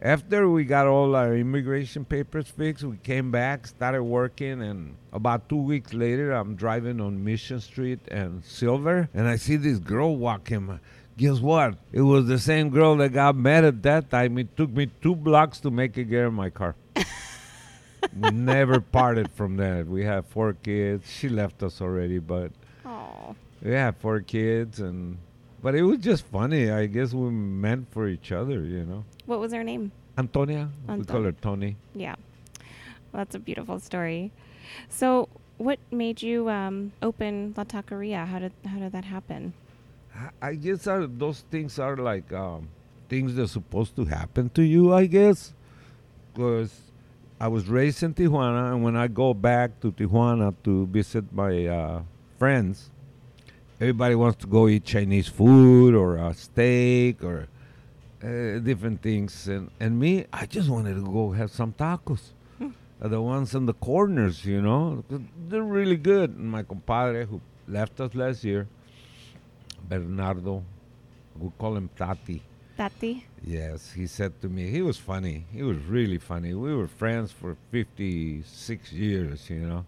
after 0.06 0.48
we 0.48 0.64
got 0.64 0.86
all 0.86 1.16
our 1.16 1.34
immigration 1.34 2.04
papers 2.04 2.46
fixed, 2.46 2.84
we 2.84 2.96
came 2.98 3.32
back, 3.32 3.66
started 3.66 4.04
working, 4.04 4.62
and 4.62 4.94
about 5.12 5.48
two 5.48 5.56
weeks 5.56 5.92
later, 5.92 6.30
I'm 6.30 6.54
driving 6.54 7.00
on 7.00 7.24
Mission 7.24 7.60
Street 7.60 7.98
and 8.08 8.44
Silver, 8.44 9.08
and 9.12 9.26
I 9.26 9.34
see 9.34 9.56
this 9.56 9.78
girl 9.80 10.16
walking. 10.16 10.78
Guess 11.18 11.40
what? 11.40 11.74
It 11.90 12.02
was 12.02 12.26
the 12.28 12.38
same 12.38 12.70
girl 12.70 12.94
that 12.98 13.08
got 13.14 13.34
mad 13.34 13.64
at 13.64 13.82
that 13.82 14.08
time. 14.08 14.38
It 14.38 14.56
took 14.56 14.70
me 14.70 14.86
two 15.02 15.16
blocks 15.16 15.58
to 15.60 15.72
make 15.72 15.96
her 15.96 16.04
get 16.04 16.26
in 16.26 16.34
my 16.34 16.50
car. 16.50 16.76
we 18.20 18.30
never 18.30 18.80
parted 18.80 19.28
from 19.32 19.56
that. 19.56 19.88
We 19.88 20.04
have 20.04 20.26
four 20.26 20.52
kids. 20.52 21.10
She 21.10 21.28
left 21.28 21.64
us 21.64 21.80
already, 21.80 22.20
but 22.20 22.52
Oh. 22.84 23.34
we 23.60 23.72
had 23.72 23.96
four 23.96 24.20
kids, 24.20 24.78
and 24.78 25.18
but 25.66 25.74
it 25.74 25.82
was 25.82 25.98
just 25.98 26.24
funny. 26.26 26.70
I 26.70 26.86
guess 26.86 27.12
we 27.12 27.28
meant 27.28 27.90
for 27.90 28.06
each 28.06 28.30
other, 28.30 28.62
you 28.62 28.84
know. 28.84 29.02
What 29.24 29.40
was 29.40 29.52
her 29.52 29.64
name? 29.64 29.90
Antonia, 30.16 30.68
we 30.86 31.04
call 31.04 31.24
her 31.24 31.32
Tony. 31.32 31.74
Yeah. 31.92 32.14
Well, 33.10 33.24
that's 33.24 33.34
a 33.34 33.40
beautiful 33.40 33.80
story. 33.80 34.30
So, 34.88 35.28
what 35.58 35.80
made 35.90 36.22
you 36.22 36.48
um, 36.48 36.92
open 37.02 37.52
La 37.56 37.64
Taqueria? 37.64 38.28
How 38.28 38.38
did 38.38 38.52
how 38.64 38.78
did 38.78 38.92
that 38.92 39.06
happen? 39.06 39.54
I- 40.14 40.50
I 40.50 40.54
guess 40.54 40.86
are, 40.86 41.04
those 41.04 41.40
things 41.50 41.80
are 41.80 41.96
like 41.96 42.32
um, 42.32 42.68
things 43.08 43.34
that's 43.34 43.50
supposed 43.50 43.96
to 43.96 44.04
happen 44.04 44.50
to 44.50 44.62
you. 44.62 44.94
I 44.94 45.06
guess 45.06 45.52
because 46.32 46.78
I 47.40 47.48
was 47.48 47.66
raised 47.66 48.04
in 48.04 48.14
Tijuana, 48.14 48.70
and 48.72 48.84
when 48.84 48.94
I 48.94 49.08
go 49.08 49.34
back 49.34 49.80
to 49.80 49.90
Tijuana 49.90 50.54
to 50.62 50.86
visit 50.86 51.24
my 51.32 51.66
uh, 51.66 52.02
friends, 52.38 52.92
everybody 53.80 54.14
wants 54.14 54.38
to 54.42 54.46
go 54.46 54.68
eat 54.68 54.84
Chinese 54.84 55.28
food 55.28 55.94
or 55.94 56.16
a 56.16 56.34
steak 56.34 57.22
or 57.22 57.48
uh, 58.22 58.58
different 58.58 59.02
things, 59.02 59.46
and 59.48 59.70
and 59.78 59.98
me, 59.98 60.26
I 60.32 60.46
just 60.46 60.68
wanted 60.68 60.94
to 60.94 61.02
go 61.02 61.32
have 61.32 61.50
some 61.50 61.72
tacos. 61.72 62.32
Uh, 62.98 63.08
the 63.08 63.20
ones 63.20 63.54
in 63.54 63.66
the 63.66 63.74
corners, 63.74 64.44
you 64.46 64.62
know, 64.62 65.04
they're 65.48 65.62
really 65.62 65.98
good. 65.98 66.30
And 66.30 66.50
my 66.50 66.62
compadre 66.62 67.26
who 67.26 67.42
left 67.68 68.00
us 68.00 68.14
last 68.14 68.42
year, 68.42 68.66
Bernardo, 69.86 70.64
we 71.38 71.50
call 71.58 71.76
him 71.76 71.90
Tati. 71.94 72.42
Tati? 72.74 73.26
Yes, 73.44 73.92
he 73.92 74.06
said 74.06 74.40
to 74.40 74.48
me, 74.48 74.70
he 74.70 74.80
was 74.80 74.96
funny. 74.96 75.44
He 75.52 75.62
was 75.62 75.76
really 75.84 76.16
funny. 76.16 76.54
We 76.54 76.74
were 76.74 76.88
friends 76.88 77.32
for 77.32 77.58
56 77.70 78.92
years, 78.92 79.50
you 79.50 79.60
know. 79.60 79.84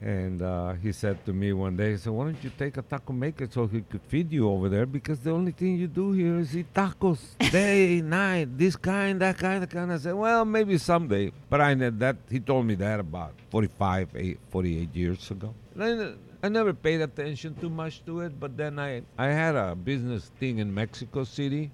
And 0.00 0.42
uh, 0.42 0.74
he 0.74 0.92
said 0.92 1.24
to 1.24 1.32
me 1.32 1.52
one 1.52 1.76
day, 1.76 1.92
he 1.92 1.96
said, 1.96 2.12
why 2.12 2.24
don't 2.24 2.44
you 2.44 2.50
take 2.58 2.76
a 2.76 2.82
taco 2.82 3.12
maker 3.12 3.48
so 3.50 3.66
he 3.66 3.80
could 3.80 4.02
feed 4.02 4.30
you 4.30 4.48
over 4.50 4.68
there? 4.68 4.84
Because 4.84 5.20
the 5.20 5.30
only 5.30 5.52
thing 5.52 5.76
you 5.76 5.86
do 5.86 6.12
here 6.12 6.38
is 6.38 6.56
eat 6.56 6.72
tacos 6.74 7.18
day, 7.50 8.02
night, 8.02 8.58
this 8.58 8.76
kind, 8.76 9.20
that 9.20 9.38
kind, 9.38 9.62
that 9.62 9.70
kind. 9.70 9.90
I 9.90 9.96
said, 9.98 10.14
well, 10.14 10.44
maybe 10.44 10.76
someday. 10.76 11.32
But 11.48 11.60
I 11.62 11.74
ne- 11.74 11.90
that 11.90 12.16
he 12.30 12.40
told 12.40 12.66
me 12.66 12.74
that 12.76 13.00
about 13.00 13.32
45, 13.50 14.10
eight, 14.16 14.38
48 14.50 14.94
years 14.94 15.30
ago. 15.30 15.54
I 16.42 16.48
never 16.48 16.74
paid 16.74 17.00
attention 17.00 17.54
too 17.54 17.70
much 17.70 18.04
to 18.04 18.20
it, 18.20 18.38
but 18.38 18.56
then 18.56 18.78
I, 18.78 19.02
I 19.18 19.28
had 19.28 19.56
a 19.56 19.74
business 19.74 20.30
thing 20.38 20.58
in 20.58 20.72
Mexico 20.72 21.24
City 21.24 21.70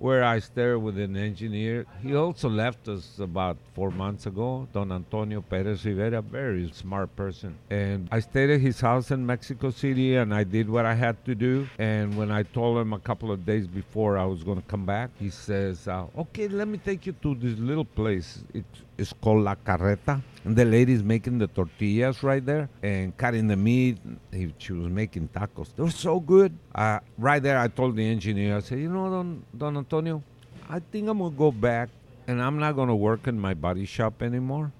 where 0.00 0.24
I 0.24 0.38
stayed 0.38 0.76
with 0.76 0.98
an 0.98 1.14
engineer. 1.14 1.84
He 2.02 2.16
also 2.16 2.48
left 2.48 2.88
us 2.88 3.18
about 3.18 3.58
four 3.74 3.90
months 3.90 4.24
ago, 4.24 4.66
Don 4.72 4.90
Antonio 4.90 5.42
Perez 5.42 5.84
Rivera, 5.84 6.22
very 6.22 6.70
smart 6.72 7.14
person. 7.14 7.58
And 7.68 8.08
I 8.10 8.20
stayed 8.20 8.50
at 8.50 8.60
his 8.60 8.80
house 8.80 9.10
in 9.10 9.24
Mexico 9.24 9.70
City 9.70 10.16
and 10.16 10.34
I 10.34 10.44
did 10.44 10.70
what 10.70 10.86
I 10.86 10.94
had 10.94 11.22
to 11.26 11.34
do. 11.34 11.68
And 11.78 12.16
when 12.16 12.30
I 12.30 12.44
told 12.44 12.78
him 12.78 12.94
a 12.94 12.98
couple 12.98 13.30
of 13.30 13.44
days 13.44 13.66
before 13.66 14.16
I 14.16 14.24
was 14.24 14.42
going 14.42 14.60
to 14.60 14.68
come 14.68 14.86
back, 14.86 15.10
he 15.18 15.28
says, 15.28 15.86
uh, 15.86 16.06
Okay, 16.16 16.48
let 16.48 16.66
me 16.66 16.78
take 16.78 17.04
you 17.04 17.12
to 17.22 17.34
this 17.34 17.58
little 17.58 17.84
place. 17.84 18.42
It's, 18.54 18.82
it's 19.00 19.14
called 19.14 19.44
La 19.44 19.54
Carreta. 19.54 20.22
And 20.44 20.54
the 20.54 20.64
lady's 20.64 21.02
making 21.02 21.38
the 21.38 21.46
tortillas 21.46 22.22
right 22.22 22.44
there 22.44 22.68
and 22.82 23.16
cutting 23.16 23.46
the 23.46 23.56
meat. 23.56 23.98
He, 24.32 24.54
she 24.58 24.72
was 24.72 24.88
making 24.88 25.28
tacos. 25.28 25.74
They 25.74 25.82
were 25.82 25.90
so 25.90 26.20
good. 26.20 26.56
Uh, 26.74 27.00
right 27.18 27.42
there, 27.42 27.58
I 27.58 27.68
told 27.68 27.96
the 27.96 28.06
engineer, 28.06 28.56
I 28.56 28.60
said, 28.60 28.78
you 28.78 28.88
know, 28.88 29.10
Don, 29.10 29.44
Don 29.56 29.76
Antonio, 29.78 30.22
I 30.68 30.80
think 30.80 31.08
I'm 31.08 31.18
going 31.18 31.32
to 31.32 31.38
go 31.38 31.50
back 31.50 31.88
and 32.26 32.40
I'm 32.42 32.58
not 32.58 32.72
going 32.76 32.88
to 32.88 32.94
work 32.94 33.26
in 33.26 33.38
my 33.38 33.54
body 33.54 33.84
shop 33.86 34.22
anymore. 34.22 34.72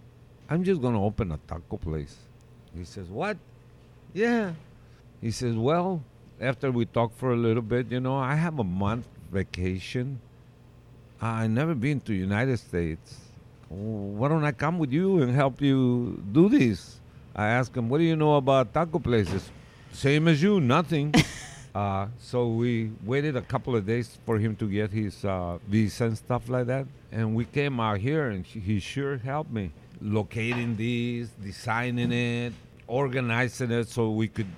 I'm 0.49 0.65
just 0.65 0.81
going 0.81 0.95
to 0.95 1.01
open 1.01 1.33
a 1.33 1.39
taco 1.49 1.77
place. 1.77 2.17
He 2.77 2.85
says, 2.85 3.09
what? 3.09 3.37
Yeah. 4.13 4.53
He 5.21 5.31
says, 5.31 5.57
well, 5.57 6.03
after 6.41 6.71
we 6.71 6.87
talk 6.87 7.17
for 7.17 7.33
a 7.33 7.37
little 7.37 7.63
bit, 7.63 7.91
you 7.91 8.01
know, 8.01 8.17
I 8.17 8.35
have 8.35 8.59
a 8.59 8.65
month 8.65 9.07
vacation. 9.31 10.21
I've 11.21 11.51
never 11.51 11.75
been 11.75 12.01
to 12.03 12.15
United 12.15 12.59
States. 12.59 13.19
Why 13.71 14.29
don't 14.29 14.45
I 14.45 14.51
come 14.51 14.79
with 14.81 14.93
you 14.93 15.23
and 15.23 15.33
help 15.33 15.63
you 15.63 16.21
do 16.33 16.49
this? 16.49 16.99
I 17.37 17.47
asked 17.47 17.77
him, 17.77 17.89
what 17.89 17.99
do 17.99 18.05
you 18.05 18.17
know 18.17 18.35
about 18.35 18.75
taco 18.75 18.99
places? 18.99 19.49
Same 19.93 20.27
as 20.27 20.43
you, 20.43 20.61
nothing. 20.61 21.15
uh, 21.75 22.09
so 22.19 22.49
we 22.49 22.91
waited 23.05 23.37
a 23.37 23.43
couple 23.43 23.77
of 23.77 23.87
days 23.87 24.19
for 24.27 24.39
him 24.41 24.57
to 24.57 24.69
get 24.69 24.91
his 24.91 25.25
uh, 25.25 25.59
visa 25.69 26.07
and 26.07 26.19
stuff 26.19 26.49
like 26.49 26.67
that. 26.67 26.87
And 27.13 27.37
we 27.37 27.45
came 27.45 27.79
out 27.79 27.99
here 27.99 28.31
and 28.31 28.45
he 28.45 28.81
sure 28.81 29.19
helped 29.19 29.53
me. 29.53 29.71
locating 30.03 30.77
these, 30.77 31.29
designing 31.43 32.11
it, 32.11 32.53
organizing 32.89 33.71
it 33.71 33.89
so 33.89 34.11
we 34.11 34.27
could 34.29 34.49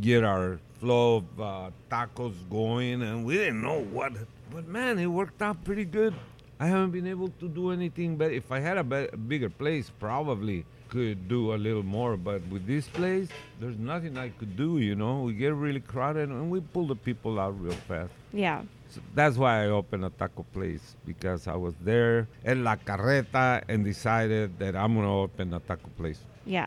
get 0.00 0.24
our 0.24 0.58
flow 0.80 1.18
of 1.18 1.40
uh, 1.40 1.70
tacos 1.90 2.34
going, 2.50 3.02
and 3.02 3.24
we 3.24 3.34
didn't 3.34 3.62
know 3.62 3.80
what. 3.80 4.12
But 4.50 4.66
man, 4.66 4.98
it 4.98 5.06
worked 5.06 5.40
out 5.42 5.62
pretty 5.64 5.84
good. 5.84 6.14
I 6.58 6.66
haven't 6.66 6.90
been 6.92 7.06
able 7.06 7.28
to 7.40 7.48
do 7.48 7.70
anything, 7.70 8.16
but 8.16 8.32
if 8.32 8.50
I 8.50 8.60
had 8.60 8.78
a, 8.78 8.84
be- 8.84 9.08
a 9.12 9.16
bigger 9.16 9.50
place, 9.50 9.90
probably 10.00 10.64
could 10.88 11.28
do 11.28 11.52
a 11.54 11.56
little 11.56 11.82
more. 11.82 12.16
But 12.16 12.40
with 12.48 12.66
this 12.66 12.86
place, 12.88 13.28
there's 13.60 13.76
nothing 13.78 14.16
I 14.16 14.30
could 14.30 14.56
do. 14.56 14.78
You 14.78 14.94
know, 14.94 15.22
we 15.22 15.34
get 15.34 15.54
really 15.54 15.80
crowded, 15.80 16.30
and 16.30 16.50
we 16.50 16.60
pull 16.60 16.86
the 16.86 16.96
people 16.96 17.38
out 17.38 17.60
real 17.60 17.72
fast. 17.88 18.12
Yeah. 18.32 18.62
So 18.88 19.00
that's 19.14 19.36
why 19.36 19.64
I 19.64 19.66
opened 19.66 20.04
a 20.04 20.10
taco 20.10 20.46
place 20.54 20.94
because 21.04 21.46
I 21.48 21.56
was 21.56 21.74
there 21.82 22.28
at 22.44 22.56
La 22.56 22.76
Carreta 22.76 23.62
and 23.68 23.84
decided 23.84 24.58
that 24.60 24.76
I'm 24.76 24.94
gonna 24.94 25.12
open 25.20 25.52
a 25.52 25.60
taco 25.60 25.88
place. 25.98 26.20
Yeah. 26.46 26.66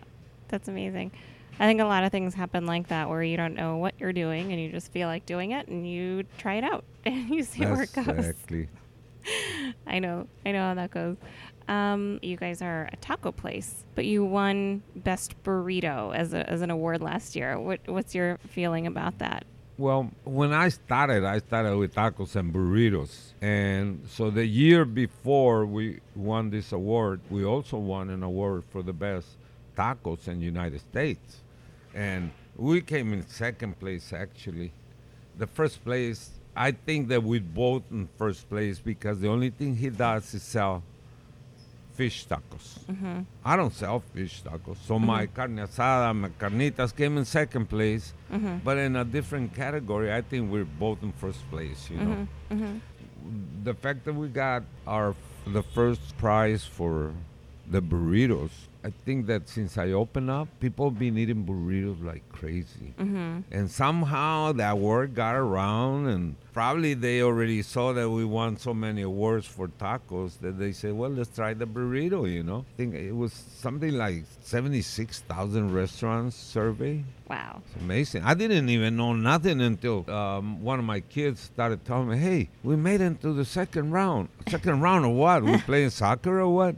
That's 0.49 0.67
amazing. 0.67 1.11
I 1.59 1.65
think 1.65 1.79
a 1.81 1.85
lot 1.85 2.03
of 2.03 2.11
things 2.11 2.33
happen 2.33 2.65
like 2.65 2.87
that 2.87 3.09
where 3.09 3.21
you 3.23 3.37
don't 3.37 3.53
know 3.55 3.77
what 3.77 3.93
you're 3.99 4.13
doing 4.13 4.51
and 4.51 4.61
you 4.61 4.69
just 4.71 4.91
feel 4.91 5.07
like 5.07 5.25
doing 5.25 5.51
it 5.51 5.67
and 5.67 5.89
you 5.89 6.23
try 6.37 6.55
it 6.55 6.63
out 6.63 6.83
and 7.05 7.29
you 7.29 7.43
see 7.43 7.65
where 7.65 7.83
it 7.83 7.93
goes. 7.93 8.07
exactly. 8.07 8.67
I 9.87 9.99
know. 9.99 10.27
I 10.45 10.51
know 10.51 10.59
how 10.59 10.73
that 10.75 10.91
goes. 10.91 11.17
Um, 11.67 12.19
you 12.23 12.35
guys 12.35 12.61
are 12.61 12.89
a 12.91 12.95
taco 12.97 13.31
place, 13.31 13.85
but 13.93 14.05
you 14.05 14.25
won 14.25 14.81
best 14.95 15.41
burrito 15.43 16.15
as, 16.15 16.33
a, 16.33 16.49
as 16.49 16.61
an 16.61 16.71
award 16.71 17.01
last 17.01 17.35
year. 17.35 17.59
What 17.59 17.81
what's 17.85 18.15
your 18.15 18.39
feeling 18.49 18.87
about 18.87 19.19
that? 19.19 19.45
Well, 19.77 20.11
when 20.25 20.51
I 20.51 20.69
started, 20.69 21.23
I 21.23 21.37
started 21.39 21.77
with 21.77 21.95
tacos 21.95 22.35
and 22.35 22.53
burritos. 22.53 23.31
And 23.41 24.03
so 24.09 24.29
the 24.29 24.45
year 24.45 24.83
before 24.83 25.65
we 25.65 26.01
won 26.15 26.49
this 26.49 26.73
award, 26.73 27.21
we 27.29 27.45
also 27.45 27.77
won 27.77 28.09
an 28.09 28.23
award 28.23 28.63
for 28.71 28.83
the 28.83 28.91
best 28.91 29.27
tacos 29.77 30.27
in 30.27 30.39
the 30.39 30.45
United 30.45 30.81
States. 30.81 31.37
And 31.93 32.31
we 32.57 32.81
came 32.81 33.13
in 33.13 33.25
second 33.27 33.79
place 33.79 34.11
actually. 34.11 34.73
The 35.37 35.47
first 35.47 35.85
place, 35.85 36.31
I 36.59 36.71
think 36.71 37.07
that 37.07 37.23
we 37.23 37.39
both 37.39 37.83
in 37.89 38.09
first 38.17 38.49
place 38.49 38.79
because 38.79 39.21
the 39.21 39.29
only 39.29 39.49
thing 39.49 39.77
he 39.77 39.89
does 39.89 40.33
is 40.33 40.43
sell 40.43 40.83
fish 41.93 42.27
tacos. 42.27 42.79
Mm-hmm. 42.91 43.21
I 43.45 43.55
don't 43.55 43.73
sell 43.73 44.01
fish 44.13 44.41
tacos. 44.43 44.75
So 44.85 44.99
my 44.99 45.25
carne 45.27 45.55
asada, 45.57 46.13
my 46.13 46.27
carnitas 46.29 46.93
came 46.95 47.17
in 47.17 47.23
second 47.25 47.67
place, 47.69 48.13
Mm-hmm. 48.31 48.57
but 48.63 48.77
in 48.77 48.95
a 48.95 49.03
different 49.05 49.55
category. 49.55 50.13
I 50.13 50.21
think 50.21 50.51
we're 50.51 50.65
both 50.65 51.01
in 51.01 51.11
first 51.13 51.49
place. 51.49 51.89
You 51.89 51.97
know, 51.97 52.27
Mm-hmm. 52.51 52.77
the 53.63 53.73
fact 53.73 54.03
that 54.05 54.13
we 54.13 54.27
got 54.27 54.63
our 54.85 55.15
the 55.47 55.63
first 55.63 56.17
prize 56.17 56.63
for 56.65 57.13
the 57.71 57.81
burritos. 57.81 58.51
I 58.83 58.91
think 58.91 59.27
that 59.27 59.49
since 59.49 59.77
I 59.77 59.91
opened 59.91 60.29
up, 60.29 60.47
people 60.59 60.89
been 60.89 61.17
eating 61.17 61.45
burritos 61.45 62.03
like 62.03 62.27
crazy. 62.31 62.93
Mm-hmm. 62.97 63.39
And 63.51 63.69
somehow 63.69 64.53
that 64.53 64.77
word 64.77 65.15
got 65.15 65.35
around, 65.35 66.07
and 66.07 66.35
probably 66.53 66.93
they 66.93 67.21
already 67.21 67.61
saw 67.61 67.91
that 67.91 68.09
we 68.09 68.23
won 68.23 68.55
so 68.57 68.73
many 68.73 69.01
awards 69.01 69.45
for 69.45 69.67
tacos 69.67 70.39
that 70.39 70.57
they 70.57 70.71
said, 70.71 70.93
well, 70.93 71.09
let's 71.09 71.35
try 71.35 71.53
the 71.53 71.67
burrito, 71.67 72.31
you 72.31 72.43
know? 72.43 72.65
I 72.73 72.77
think 72.77 72.95
it 72.95 73.11
was 73.11 73.33
something 73.33 73.91
like 73.91 74.23
76,000 74.43 75.73
restaurants 75.73 76.37
survey. 76.37 77.03
Wow. 77.29 77.61
It's 77.65 77.83
amazing. 77.83 78.23
I 78.23 78.33
didn't 78.33 78.69
even 78.69 78.95
know 78.95 79.13
nothing 79.13 79.59
until 79.61 80.09
um, 80.09 80.63
one 80.63 80.79
of 80.79 80.85
my 80.85 81.01
kids 81.01 81.41
started 81.41 81.83
telling 81.85 82.09
me, 82.09 82.17
hey, 82.17 82.49
we 82.63 82.77
made 82.77 83.01
it 83.01 83.21
to 83.21 83.33
the 83.33 83.45
second 83.45 83.91
round. 83.91 84.29
Second 84.47 84.81
round 84.81 85.05
of 85.05 85.11
what? 85.11 85.43
we 85.43 85.57
playing 85.67 85.89
soccer 85.89 86.39
or 86.39 86.47
what? 86.49 86.75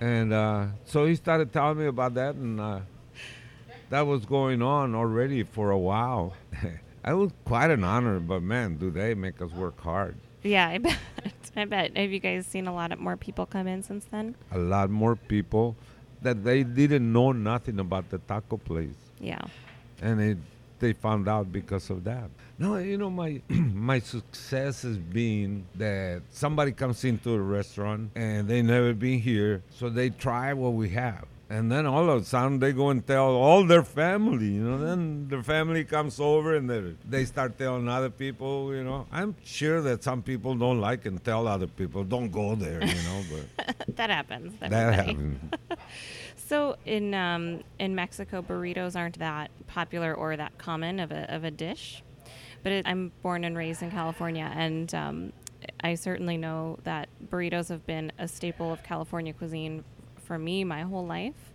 And 0.00 0.32
uh, 0.32 0.66
so 0.84 1.04
he 1.06 1.14
started 1.14 1.52
telling 1.52 1.78
me 1.78 1.86
about 1.86 2.14
that, 2.14 2.34
and 2.34 2.58
uh, 2.60 2.80
that 3.90 4.02
was 4.02 4.24
going 4.24 4.62
on 4.62 4.94
already 4.94 5.42
for 5.42 5.70
a 5.70 5.78
while. 5.78 6.34
it 7.04 7.12
was 7.12 7.30
quite 7.44 7.70
an 7.70 7.84
honor, 7.84 8.20
but 8.20 8.42
man, 8.42 8.76
do 8.76 8.90
they 8.90 9.14
make 9.14 9.40
us 9.42 9.52
work 9.52 9.80
hard. 9.80 10.16
Yeah, 10.42 10.68
I 10.68 10.78
bet. 10.86 10.98
I 11.56 11.64
bet. 11.64 11.96
Have 11.96 12.10
you 12.12 12.20
guys 12.20 12.46
seen 12.46 12.66
a 12.66 12.74
lot 12.74 12.92
of 12.92 12.98
more 13.00 13.16
people 13.16 13.44
come 13.44 13.66
in 13.66 13.82
since 13.82 14.04
then? 14.06 14.36
A 14.52 14.58
lot 14.58 14.88
more 14.88 15.16
people 15.16 15.76
that 16.22 16.44
they 16.44 16.62
didn't 16.62 17.12
know 17.12 17.32
nothing 17.32 17.78
about 17.80 18.08
the 18.10 18.18
taco 18.18 18.56
place. 18.56 18.94
Yeah. 19.18 19.40
and 20.00 20.20
it, 20.20 20.38
they 20.78 20.92
found 20.94 21.28
out 21.28 21.52
because 21.52 21.90
of 21.90 22.04
that. 22.04 22.30
No, 22.60 22.76
you 22.76 22.98
know 22.98 23.08
my 23.08 23.40
my 23.48 24.00
success 24.00 24.82
has 24.82 24.98
been 24.98 25.64
that 25.76 26.20
somebody 26.30 26.72
comes 26.72 27.02
into 27.04 27.32
a 27.32 27.40
restaurant 27.40 28.10
and 28.14 28.46
they 28.46 28.60
never 28.60 28.92
been 28.92 29.18
here, 29.18 29.62
so 29.70 29.88
they 29.88 30.10
try 30.10 30.52
what 30.52 30.74
we 30.74 30.90
have. 30.90 31.24
And 31.48 31.72
then 31.72 31.84
all 31.86 32.08
of 32.10 32.22
a 32.22 32.24
sudden 32.24 32.60
they 32.60 32.72
go 32.72 32.90
and 32.90 33.04
tell 33.04 33.30
all 33.30 33.66
their 33.66 33.82
family, 33.82 34.52
you 34.52 34.62
know. 34.62 34.76
Then 34.78 35.26
their 35.28 35.42
family 35.42 35.84
comes 35.84 36.20
over 36.20 36.54
and 36.54 36.68
they 36.68 36.94
they 37.08 37.24
start 37.24 37.56
telling 37.56 37.88
other 37.88 38.10
people, 38.10 38.74
you 38.74 38.84
know. 38.84 39.06
I'm 39.10 39.34
sure 39.42 39.80
that 39.80 40.04
some 40.04 40.22
people 40.22 40.54
don't 40.54 40.82
like 40.82 41.06
and 41.06 41.24
tell 41.24 41.48
other 41.48 41.66
people, 41.66 42.04
don't 42.04 42.30
go 42.30 42.54
there, 42.56 42.84
you 42.84 43.02
know. 43.08 43.22
But 43.32 43.86
that 43.96 44.10
happens. 44.10 44.52
that 44.60 44.94
happened. 44.94 45.56
So 46.50 46.74
in 46.84 47.14
um, 47.14 47.62
in 47.78 47.94
Mexico, 47.94 48.42
burritos 48.42 48.96
aren't 48.96 49.20
that 49.20 49.52
popular 49.68 50.12
or 50.12 50.36
that 50.36 50.58
common 50.58 50.98
of 50.98 51.12
a 51.12 51.32
of 51.32 51.44
a 51.44 51.50
dish. 51.52 52.02
But 52.62 52.72
it, 52.72 52.86
I'm 52.86 53.12
born 53.22 53.44
and 53.44 53.56
raised 53.56 53.82
in 53.82 53.90
California, 53.90 54.50
and 54.54 54.94
um, 54.94 55.32
I 55.82 55.94
certainly 55.94 56.36
know 56.36 56.78
that 56.84 57.08
burritos 57.30 57.68
have 57.68 57.86
been 57.86 58.12
a 58.18 58.28
staple 58.28 58.72
of 58.72 58.82
California 58.82 59.32
cuisine 59.32 59.84
for 60.24 60.38
me 60.38 60.64
my 60.64 60.82
whole 60.82 61.06
life. 61.06 61.52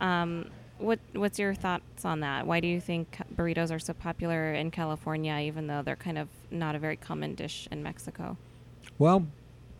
Um, 0.00 0.50
what 0.78 0.98
what's 1.12 1.38
your 1.38 1.54
thoughts 1.54 2.04
on 2.04 2.20
that? 2.20 2.46
Why 2.46 2.60
do 2.60 2.68
you 2.68 2.80
think 2.80 3.18
burritos 3.34 3.70
are 3.70 3.78
so 3.78 3.92
popular 3.92 4.54
in 4.54 4.70
California, 4.70 5.38
even 5.40 5.66
though 5.66 5.82
they're 5.82 5.96
kind 5.96 6.18
of 6.18 6.28
not 6.50 6.74
a 6.74 6.78
very 6.78 6.96
common 6.96 7.34
dish 7.34 7.68
in 7.70 7.82
Mexico? 7.82 8.36
Well, 8.98 9.26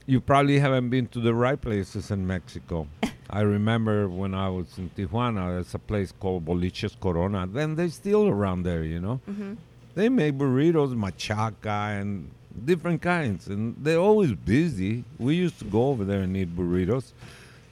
you 0.07 0.21
probably 0.21 0.59
haven't 0.59 0.91
been 0.91 1.07
to 1.09 1.21
the 1.21 1.35
right 1.35 1.61
places 1.61 2.11
in 2.11 2.27
Mexico. 2.27 2.89
I 3.31 3.43
remember 3.43 4.09
when 4.09 4.35
I 4.35 4.49
was 4.49 4.77
in 4.77 4.91
Tijuana, 4.91 5.55
there's 5.55 5.75
a 5.75 5.79
place 5.79 6.13
called 6.13 6.45
Boliches 6.45 6.97
Corona. 7.01 7.47
Then 7.47 7.77
they're 7.77 7.89
still 7.89 8.27
around 8.29 8.65
there, 8.65 8.83
you 8.83 9.01
know. 9.01 9.21
Mm-hmm. 9.31 9.55
They 9.95 10.09
make 10.09 10.35
burritos, 10.39 10.95
machaca, 10.95 12.01
and 12.01 12.31
different 12.65 13.03
kinds, 13.03 13.49
and 13.49 13.75
they're 13.79 13.99
always 13.99 14.33
busy. 14.33 15.05
We 15.19 15.37
used 15.37 15.59
to 15.61 15.65
go 15.65 15.89
over 15.89 16.05
there 16.05 16.21
and 16.23 16.37
eat 16.37 16.55
burritos. 16.57 17.13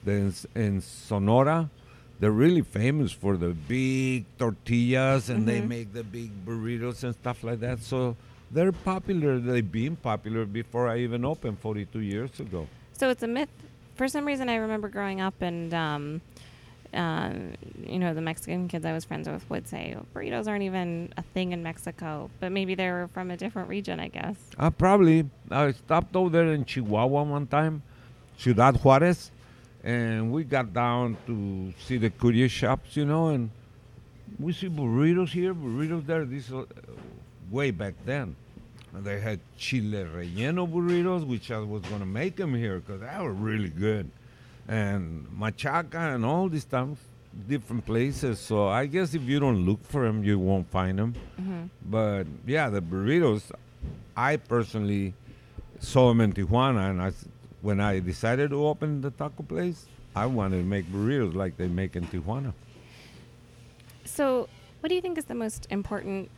Then 0.04 0.32
in 0.54 0.80
Sonora, 0.80 1.70
they're 2.20 2.30
really 2.32 2.62
famous 2.62 3.12
for 3.12 3.37
the 3.37 3.48
big 3.50 4.25
tortillas, 4.38 5.28
and 5.30 5.46
they 5.46 5.60
Mhm. 5.60 5.68
make 5.68 5.92
the 5.92 6.02
big 6.04 6.30
burritos 6.44 7.04
and 7.04 7.14
stuff 7.14 7.44
like 7.44 7.60
that. 7.60 7.80
So 7.80 8.16
they're 8.50 8.72
popular. 8.72 9.38
They've 9.38 9.70
been 9.70 9.96
popular 9.96 10.44
before 10.44 10.88
I 10.88 10.98
even 10.98 11.25
opened 11.25 11.58
42 11.60 12.00
years 12.00 12.40
ago. 12.40 12.66
So 12.92 13.10
it's 13.10 13.22
a 13.22 13.28
myth. 13.28 13.50
For 13.94 14.08
some 14.08 14.25
reason, 14.25 14.48
I 14.48 14.56
remember 14.56 14.88
growing 14.88 15.20
up 15.20 15.40
and, 15.42 15.75
um, 15.75 16.20
uh, 16.95 17.33
you 17.87 17.99
know, 17.99 18.14
the 18.14 18.21
Mexican 18.21 18.68
kids 18.68 18.85
I 18.85 18.92
was 18.92 19.04
friends 19.04 19.28
with 19.28 19.49
would 19.50 19.68
say 19.68 19.95
"Oh, 19.99 20.07
burritos 20.14 20.49
aren't 20.49 20.62
even 20.62 21.12
a 21.16 21.23
thing 21.23 21.52
in 21.52 21.62
Mexico, 21.62 22.30
but 22.40 22.52
maybe 22.52 22.75
they 22.75 22.90
were 22.90 23.09
from 23.12 23.30
a 23.30 23.37
different 23.37 23.68
region, 23.68 24.00
I 24.00 24.09
guess. 24.09 24.37
Uh, 24.59 24.71
probably. 24.71 25.28
I 25.50 25.73
stopped 25.73 26.16
over 26.16 26.30
there 26.30 26.52
in 26.52 26.64
Chihuahua 26.64 27.23
one 27.25 27.47
time, 27.47 27.83
Ciudad 28.38 28.83
Juarez, 28.83 29.30
and 29.85 30.33
we 30.33 30.45
got 30.45 30.73
down 30.73 31.16
to 31.26 31.73
see 31.85 31.99
the 31.99 32.11
curious 32.11 32.52
shops, 32.52 32.97
you 32.97 33.04
know, 33.04 33.28
and 33.28 33.50
we 34.38 34.52
see 34.52 34.68
burritos 34.68 35.30
here, 35.30 35.54
burritos 35.54 36.07
there. 36.07 36.25
This 36.25 36.50
uh, 36.50 36.64
way 37.50 37.71
back 37.71 37.95
then. 38.04 38.37
And 38.95 39.04
they 39.04 39.21
had 39.21 39.40
chile 39.59 40.04
relleno 40.04 40.66
burritos, 40.66 41.26
which 41.26 41.50
I 41.50 41.59
was 41.59 41.83
going 41.83 42.00
to 42.00 42.07
make 42.07 42.37
them 42.37 42.54
here 42.54 42.80
because 42.80 43.02
they 43.02 43.23
were 43.23 43.33
really 43.33 43.68
good. 43.68 44.11
And 44.68 45.26
machaca 45.28 46.14
and 46.14 46.25
all 46.25 46.48
these 46.48 46.62
stuff, 46.62 46.98
different 47.48 47.87
places. 47.87 48.38
So 48.38 48.68
I 48.68 48.87
guess 48.87 49.14
if 49.14 49.22
you 49.22 49.40
don't 49.40 49.64
look 49.64 49.82
for 49.84 50.04
them, 50.04 50.22
you 50.22 50.38
won't 50.38 50.70
find 50.70 50.98
them. 50.98 51.14
hmm 51.37 51.64
But 51.88 52.26
yeah, 52.46 52.68
the 52.68 52.82
burritos, 52.82 53.50
I 54.16 54.37
personally 54.37 55.14
saw 55.80 56.08
them 56.08 56.20
in 56.20 56.32
Tijuana, 56.32 56.90
and 56.90 57.00
I, 57.00 57.12
when 57.62 57.80
I 57.80 58.00
decided 58.00 58.50
to 58.50 58.66
open 58.66 59.00
the 59.00 59.10
taco 59.10 59.42
place, 59.42 59.87
I 60.14 60.26
wanted 60.26 60.58
to 60.58 60.64
make 60.64 60.92
burritos 60.92 61.34
like 61.34 61.56
they 61.56 61.68
make 61.68 61.96
in 61.96 62.06
Tijuana. 62.06 62.52
So, 64.04 64.48
what 64.80 64.88
do 64.88 64.94
you 64.94 65.00
think 65.00 65.18
is 65.18 65.26
the 65.26 65.34
most 65.34 65.66
important 65.70 66.30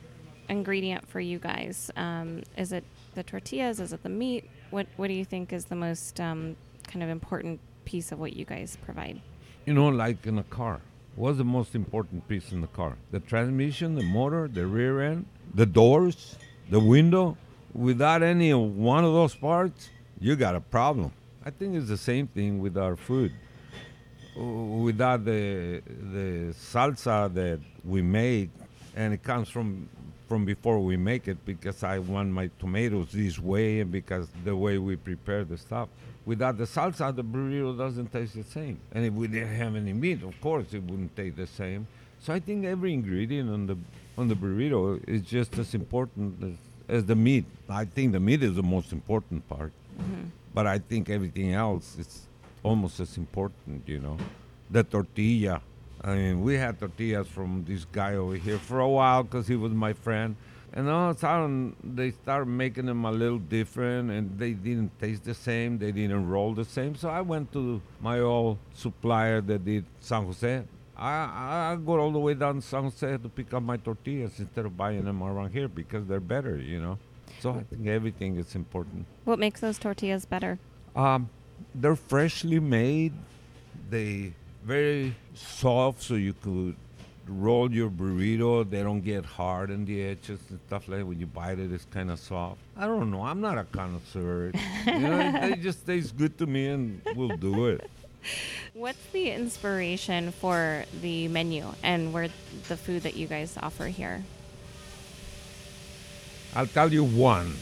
ingredient 0.49 1.09
for 1.09 1.21
you 1.21 1.39
guys? 1.39 1.91
Um, 1.97 2.43
is 2.57 2.73
it 2.73 2.85
the 3.15 3.23
tortillas? 3.23 3.81
Is 3.81 3.93
it 3.93 4.03
the 4.03 4.09
meat? 4.09 4.49
What 4.71 4.87
What 4.97 5.09
do 5.09 5.15
you 5.15 5.25
think 5.25 5.53
is 5.53 5.67
the 5.67 5.77
most 5.77 6.21
um, 6.21 6.57
kind 6.87 7.03
of 7.03 7.09
important 7.09 7.61
piece 7.91 8.13
of 8.13 8.21
what 8.21 8.33
you 8.35 8.45
guys 8.45 8.79
provide? 8.85 9.21
You 9.67 9.75
know, 9.75 9.89
like 9.89 10.27
in 10.27 10.39
a 10.39 10.45
car. 10.45 10.81
What's 11.17 11.39
the 11.39 11.45
most 11.45 11.75
important 11.75 12.27
piece 12.29 12.53
in 12.53 12.61
the 12.61 12.69
car? 12.69 12.97
The 13.11 13.21
transmission, 13.21 13.97
the 13.97 14.05
motor, 14.05 14.49
the 14.49 14.67
rear 14.67 15.03
end, 15.03 15.27
the 15.55 15.67
doors, 15.67 16.37
the 16.71 16.81
window. 16.81 17.37
Without 17.75 18.23
any 18.23 18.53
one 18.55 19.05
of 19.05 19.13
those 19.13 19.35
parts, 19.35 19.91
you 20.21 20.37
got 20.37 20.55
a 20.55 20.61
problem. 20.61 21.13
I 21.45 21.51
think 21.51 21.75
it's 21.75 21.89
the 21.89 21.97
same 21.97 22.27
thing 22.29 22.61
with 22.61 22.77
our 22.77 22.97
food. 22.97 23.33
without 24.37 25.25
the 25.25 25.83
the 26.17 26.55
salsa 26.55 27.33
that 27.35 27.61
we 27.85 28.01
make, 28.03 28.51
and 28.95 29.13
it 29.13 29.23
comes 29.23 29.49
from 29.49 29.89
from 30.29 30.45
before 30.45 30.79
we 30.79 30.97
make 30.97 31.27
it 31.27 31.45
because 31.45 31.83
I 31.83 31.99
want 31.99 32.31
my 32.31 32.51
tomatoes 32.61 33.09
this 33.11 33.37
way 33.39 33.81
and 33.81 33.91
because 33.91 34.29
the 34.45 34.55
way 34.55 34.79
we 34.79 34.95
prepare 34.95 35.45
the 35.45 35.59
stuff. 35.59 35.89
Without 36.27 36.59
the 36.59 36.65
salsa, 36.65 37.15
the 37.15 37.25
burrito 37.25 37.77
doesn't 37.77 38.13
taste 38.13 38.35
the 38.35 38.45
same. 38.45 38.79
And 38.93 39.05
if 39.05 39.13
we 39.13 39.27
didn't 39.27 39.55
have 39.55 39.75
any 39.75 39.93
meat, 39.93 40.23
of 40.23 40.39
course, 40.41 40.73
it 40.75 40.83
wouldn't 40.83 41.17
taste 41.17 41.37
the 41.37 41.47
same. 41.47 41.87
So 42.21 42.35
I 42.35 42.41
think 42.41 42.67
every 42.67 42.93
ingredient 42.93 43.51
on 43.51 43.67
the 43.67 43.77
on 44.19 44.29
the 44.29 44.35
burrito 44.35 45.03
is 45.09 45.23
just 45.23 45.57
as 45.59 45.75
important 45.75 46.43
as, 46.45 46.97
as 46.97 47.05
the 47.07 47.15
meat. 47.15 47.47
I 47.69 47.87
think 47.87 48.13
the 48.13 48.21
meat 48.21 48.43
is 48.43 48.55
the 48.55 48.63
most 48.63 48.93
important 48.93 49.49
part, 49.49 49.73
mm-hmm. 49.99 50.25
but 50.53 50.67
I 50.67 50.79
think 50.79 51.09
everything 51.09 51.55
else 51.55 51.97
is 51.99 52.27
almost 52.63 53.01
as 53.01 53.17
important. 53.17 53.89
You 53.89 54.01
know, 54.01 54.19
the 54.71 54.85
tortilla. 54.85 55.63
I 56.03 56.15
mean, 56.15 56.43
we 56.43 56.55
had 56.55 56.79
tortillas 56.79 57.29
from 57.29 57.65
this 57.67 57.85
guy 57.85 58.15
over 58.15 58.35
here 58.35 58.59
for 58.59 58.81
a 58.81 58.89
while 58.89 59.23
because 59.23 59.47
he 59.47 59.57
was 59.57 59.73
my 59.73 59.93
friend. 59.93 60.37
And 60.73 60.89
all 60.89 61.11
of 61.11 61.17
a 61.17 61.19
sudden, 61.19 61.75
they 61.83 62.13
started 62.13 62.47
making 62.47 62.87
them 62.87 63.05
a 63.05 63.11
little 63.11 63.39
different, 63.39 64.11
and 64.11 64.39
they 64.39 64.53
didn't 64.53 64.99
taste 65.01 65.25
the 65.25 65.35
same. 65.35 65.79
They 65.79 65.91
didn't 65.91 66.29
roll 66.29 66.55
the 66.55 66.65
same. 66.65 66.95
So 66.95 67.09
I 67.09 67.21
went 67.23 67.53
to 67.55 67.83
my 68.01 68.21
old 68.21 68.59
supplier 68.75 69.41
that 69.41 69.65
did 69.65 69.85
San 70.01 70.27
Jose. 70.27 70.63
I, 70.97 71.73
I 71.73 71.79
go 71.85 71.99
all 71.99 72.13
the 72.13 72.19
way 72.19 72.35
down 72.35 72.57
to 72.57 72.63
San 72.63 72.85
Jose 72.85 73.17
to 73.19 73.29
pick 73.29 73.53
up 73.53 73.63
my 73.63 73.79
tortillas 73.79 74.39
instead 74.39 74.67
of 74.67 74.77
buying 74.77 75.05
them 75.05 75.23
around 75.23 75.51
here 75.51 75.67
because 75.67 76.07
they're 76.07 76.21
better, 76.21 76.57
you 76.59 76.81
know. 76.81 76.99
So 77.41 77.53
I 77.53 77.63
think 77.63 77.87
everything 77.87 78.37
is 78.37 78.55
important. 78.55 79.07
What 79.25 79.39
makes 79.39 79.61
those 79.61 79.79
tortillas 79.79 80.27
better? 80.27 80.59
Um, 80.95 81.31
they're 81.75 81.97
freshly 81.97 82.61
made. 82.61 83.15
They 83.89 84.35
very 84.63 85.17
soft, 85.35 86.03
so 86.03 86.15
you 86.15 86.35
could 86.35 86.77
roll 87.27 87.71
your 87.73 87.91
burrito. 87.91 88.69
They 88.69 88.83
don't 88.83 89.01
get 89.01 89.25
hard 89.25 89.71
in 89.71 89.85
the 89.85 90.03
edges 90.03 90.41
and 90.51 90.59
stuff 90.67 90.89
like. 90.89 91.01
that. 91.01 91.07
When 91.07 91.21
you 91.21 91.27
bite 91.27 91.59
it, 91.59 91.73
it's 91.73 91.87
kind 91.87 92.11
of 92.11 92.19
soft. 92.19 92.61
I 92.77 92.87
don't 92.87 93.11
know. 93.11 93.23
I'm 93.23 93.41
not 93.41 93.59
a 93.59 93.65
connoisseur. 93.65 94.53
you 94.87 94.99
know, 94.99 95.33
they 95.41 95.57
just 95.57 95.87
tastes 95.87 96.13
good 96.13 96.39
to 96.39 96.47
me, 96.47 96.69
and 96.69 97.01
we'll 97.15 97.37
do 97.37 97.67
it. 97.67 97.91
What's 98.75 99.05
the 99.13 99.31
inspiration 99.31 100.31
for 100.33 100.85
the 101.01 101.29
menu 101.29 101.65
and 101.83 102.13
where 102.13 102.29
the 102.69 102.77
food 102.77 103.03
that 103.03 103.17
you 103.17 103.27
guys 103.27 103.57
offer 103.63 103.87
here? 103.87 104.23
I'll 106.55 106.67
tell 106.67 106.93
you 106.93 107.05
one. 107.05 107.55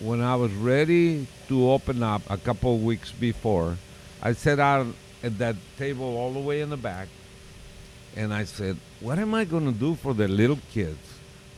When 0.00 0.20
I 0.20 0.36
was 0.36 0.52
ready 0.52 1.26
to 1.48 1.70
open 1.70 2.02
up 2.02 2.22
a 2.28 2.36
couple 2.36 2.74
of 2.74 2.82
weeks 2.82 3.12
before, 3.12 3.78
I 4.20 4.32
sat 4.34 4.58
out 4.58 4.86
at 5.22 5.38
that 5.38 5.56
table 5.78 6.16
all 6.16 6.32
the 6.32 6.40
way 6.40 6.60
in 6.60 6.68
the 6.68 6.76
back 6.76 7.08
and 8.16 8.32
I 8.32 8.44
said, 8.44 8.76
What 9.00 9.18
am 9.18 9.34
I 9.34 9.44
going 9.44 9.66
to 9.66 9.78
do 9.78 9.94
for 9.94 10.14
the 10.14 10.28
little 10.28 10.58
kids? 10.72 10.98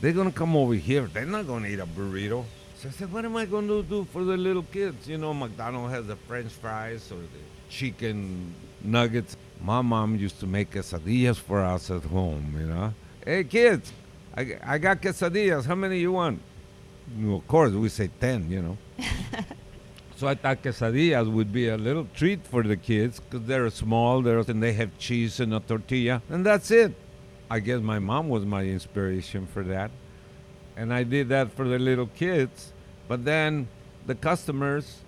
They're 0.01 0.13
going 0.13 0.31
to 0.31 0.37
come 0.37 0.55
over 0.55 0.73
here. 0.73 1.09
They're 1.11 1.25
not 1.25 1.47
going 1.47 1.63
to 1.63 1.69
eat 1.69 1.79
a 1.79 1.85
burrito. 1.85 2.45
So 2.77 2.89
I 2.89 2.91
said, 2.91 3.11
What 3.11 3.25
am 3.25 3.35
I 3.35 3.45
going 3.45 3.67
to 3.67 3.83
do 3.83 4.05
for 4.11 4.23
the 4.23 4.37
little 4.37 4.63
kids? 4.63 5.07
You 5.07 5.17
know, 5.17 5.33
McDonald's 5.33 5.93
has 5.93 6.07
the 6.07 6.15
french 6.15 6.51
fries 6.51 7.11
or 7.11 7.17
the 7.17 7.43
chicken 7.69 8.53
nuggets. 8.83 9.35
My 9.61 9.81
mom 9.81 10.15
used 10.17 10.39
to 10.39 10.47
make 10.47 10.71
quesadillas 10.71 11.37
for 11.37 11.63
us 11.63 11.89
at 11.89 12.03
home, 12.03 12.55
you 12.59 12.67
know. 12.67 12.93
Hey, 13.25 13.43
kids, 13.43 13.91
I, 14.35 14.57
I 14.63 14.77
got 14.77 15.01
quesadillas. 15.01 15.65
How 15.65 15.75
many 15.75 15.99
you 15.99 16.11
want? 16.11 16.39
Of 17.23 17.47
course, 17.47 17.71
we 17.71 17.89
say 17.89 18.09
10, 18.19 18.51
you 18.51 18.61
know. 18.61 18.77
so 20.17 20.27
I 20.27 20.33
thought 20.33 20.63
quesadillas 20.63 21.31
would 21.31 21.53
be 21.53 21.67
a 21.67 21.77
little 21.77 22.07
treat 22.15 22.43
for 22.43 22.63
the 22.63 22.75
kids 22.75 23.19
because 23.19 23.45
they're 23.45 23.69
small 23.69 24.23
they're, 24.23 24.39
and 24.39 24.63
they 24.63 24.73
have 24.73 24.97
cheese 24.97 25.39
and 25.39 25.53
a 25.53 25.59
tortilla. 25.59 26.23
And 26.29 26.43
that's 26.43 26.71
it. 26.71 26.95
I 27.51 27.59
guess 27.59 27.81
my 27.81 27.99
mom 27.99 28.27
was 28.27 28.43
my 28.43 28.63
inspiration 28.63 29.45
for 29.45 29.61
that. 29.65 29.91
And 30.75 30.91
I 30.91 31.03
did 31.03 31.29
that 31.29 31.51
for 31.51 31.67
the 31.67 31.77
little 31.77 32.07
kids. 32.07 32.73
But 33.07 33.25
then 33.25 33.67
the 34.07 34.15
customers 34.15 35.01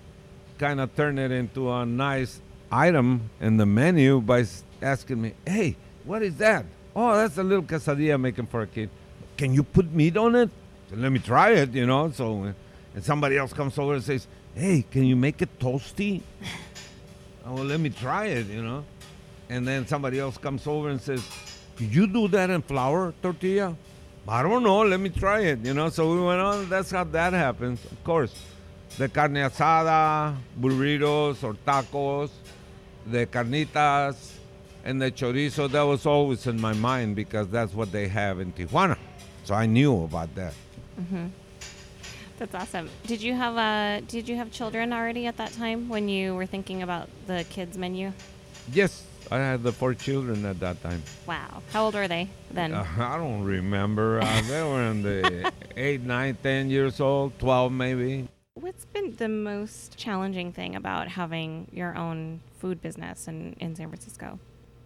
kind 0.58 0.80
of 0.80 0.94
turned 0.94 1.18
it 1.18 1.32
into 1.32 1.72
a 1.72 1.84
nice 1.84 2.40
item 2.70 3.30
in 3.40 3.56
the 3.56 3.66
menu 3.66 4.20
by 4.20 4.44
asking 4.80 5.22
me, 5.22 5.34
hey, 5.44 5.76
what 6.04 6.22
is 6.22 6.36
that? 6.36 6.64
Oh, 6.94 7.16
that's 7.16 7.36
a 7.36 7.42
little 7.42 7.64
quesadilla 7.64 8.14
I'm 8.14 8.22
making 8.22 8.46
for 8.46 8.62
a 8.62 8.66
kid. 8.68 8.90
Can 9.36 9.54
you 9.54 9.64
put 9.64 9.92
meat 9.92 10.16
on 10.16 10.36
it? 10.36 10.50
So 10.88 10.96
let 10.96 11.10
me 11.10 11.18
try 11.18 11.50
it, 11.50 11.72
you 11.72 11.86
know. 11.86 12.12
So, 12.12 12.44
uh, 12.44 12.52
and 12.94 13.04
somebody 13.04 13.36
else 13.36 13.52
comes 13.52 13.76
over 13.76 13.94
and 13.94 14.04
says, 14.04 14.28
hey, 14.54 14.84
can 14.90 15.04
you 15.04 15.16
make 15.16 15.42
it 15.42 15.58
toasty? 15.58 16.22
oh, 17.46 17.54
well, 17.54 17.64
let 17.64 17.80
me 17.80 17.90
try 17.90 18.26
it, 18.26 18.46
you 18.46 18.62
know. 18.62 18.84
And 19.48 19.66
then 19.66 19.86
somebody 19.86 20.18
else 20.18 20.38
comes 20.38 20.66
over 20.66 20.90
and 20.90 21.00
says, 21.00 21.26
could 21.76 21.94
you 21.94 22.06
do 22.06 22.28
that 22.28 22.50
in 22.50 22.62
flour 22.62 23.14
tortilla? 23.22 23.76
I 24.28 24.42
don't 24.42 24.62
know. 24.62 24.82
Let 24.82 25.00
me 25.00 25.08
try 25.08 25.40
it, 25.40 25.60
you 25.64 25.74
know. 25.74 25.88
So 25.88 26.14
we 26.14 26.20
went 26.20 26.40
on. 26.40 26.68
That's 26.68 26.90
how 26.90 27.04
that 27.04 27.32
happens. 27.32 27.84
Of 27.86 28.04
course, 28.04 28.34
the 28.96 29.08
carne 29.08 29.34
asada, 29.34 30.36
burritos 30.60 31.42
or 31.42 31.54
tacos, 31.66 32.30
the 33.06 33.26
carnitas, 33.26 34.34
and 34.84 35.00
the 35.00 35.10
chorizo. 35.10 35.70
That 35.70 35.82
was 35.82 36.06
always 36.06 36.46
in 36.46 36.60
my 36.60 36.74
mind 36.74 37.16
because 37.16 37.48
that's 37.48 37.74
what 37.74 37.90
they 37.90 38.08
have 38.08 38.40
in 38.40 38.52
Tijuana. 38.52 38.98
So 39.44 39.54
I 39.54 39.66
knew 39.66 40.04
about 40.04 40.34
that. 40.34 40.54
Mm-hmm. 41.00 41.26
That's 42.40 42.54
awesome. 42.54 42.88
Did 43.06 43.20
you 43.20 43.34
have 43.34 43.58
uh, 43.58 44.00
Did 44.08 44.26
you 44.26 44.34
have 44.36 44.50
children 44.50 44.94
already 44.94 45.26
at 45.26 45.36
that 45.36 45.52
time 45.52 45.90
when 45.90 46.08
you 46.08 46.34
were 46.34 46.46
thinking 46.46 46.82
about 46.82 47.10
the 47.26 47.44
kids 47.50 47.76
menu? 47.76 48.14
Yes, 48.72 49.04
I 49.30 49.36
had 49.36 49.62
the 49.62 49.72
four 49.72 49.92
children 49.92 50.46
at 50.46 50.58
that 50.60 50.82
time. 50.82 51.02
Wow. 51.26 51.60
How 51.70 51.84
old 51.84 51.94
were 51.94 52.08
they 52.08 52.30
then? 52.50 52.72
Uh, 52.72 52.86
I 52.98 53.18
don't 53.18 53.44
remember. 53.44 54.20
Uh, 54.22 54.42
they 54.48 54.62
were 54.62 54.84
in 54.84 55.02
the 55.02 55.52
eight, 55.76 56.00
nine, 56.00 56.38
ten 56.42 56.70
years 56.70 56.98
old, 56.98 57.38
twelve 57.38 57.72
maybe. 57.72 58.26
What's 58.54 58.86
been 58.86 59.14
the 59.16 59.28
most 59.28 59.98
challenging 59.98 60.50
thing 60.50 60.76
about 60.76 61.08
having 61.08 61.68
your 61.72 61.94
own 61.94 62.40
food 62.58 62.80
business 62.80 63.28
in, 63.28 63.54
in 63.60 63.76
San 63.76 63.88
Francisco? 63.88 64.38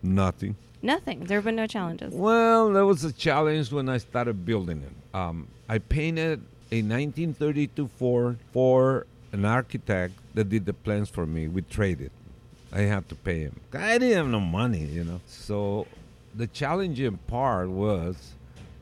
Nothing. 0.03 0.57
Nothing. 0.83 1.21
There 1.21 1.39
have 1.39 1.45
been 1.45 1.55
no 1.55 1.69
challenges. 1.69 2.13
Well, 2.13 2.73
there 2.73 2.85
was 2.85 3.05
a 3.05 3.13
challenge 3.13 3.71
when 3.71 3.89
I 3.89 3.99
started 3.99 4.45
building 4.45 4.83
it. 4.83 5.17
Um, 5.17 5.47
I 5.69 5.79
painted 5.79 6.43
a 6.71 6.83
1932 6.83 7.89
Ford 7.89 8.39
for 8.53 9.07
an 9.33 9.45
architect 9.45 10.15
that 10.35 10.49
did 10.49 10.65
the 10.65 10.73
plans 10.73 11.09
for 11.09 11.27
me. 11.27 11.49
We 11.49 11.63
traded. 11.63 12.11
I 12.73 12.83
had 12.83 13.09
to 13.09 13.15
pay 13.15 13.41
him. 13.41 13.61
I 13.73 13.99
didn't 13.99 14.17
have 14.17 14.29
no 14.29 14.41
money, 14.41 14.85
you 14.85 15.05
know. 15.05 15.21
So 15.27 15.87
the 16.35 16.47
challenging 16.47 17.19
part 17.29 17.69
was 17.69 18.33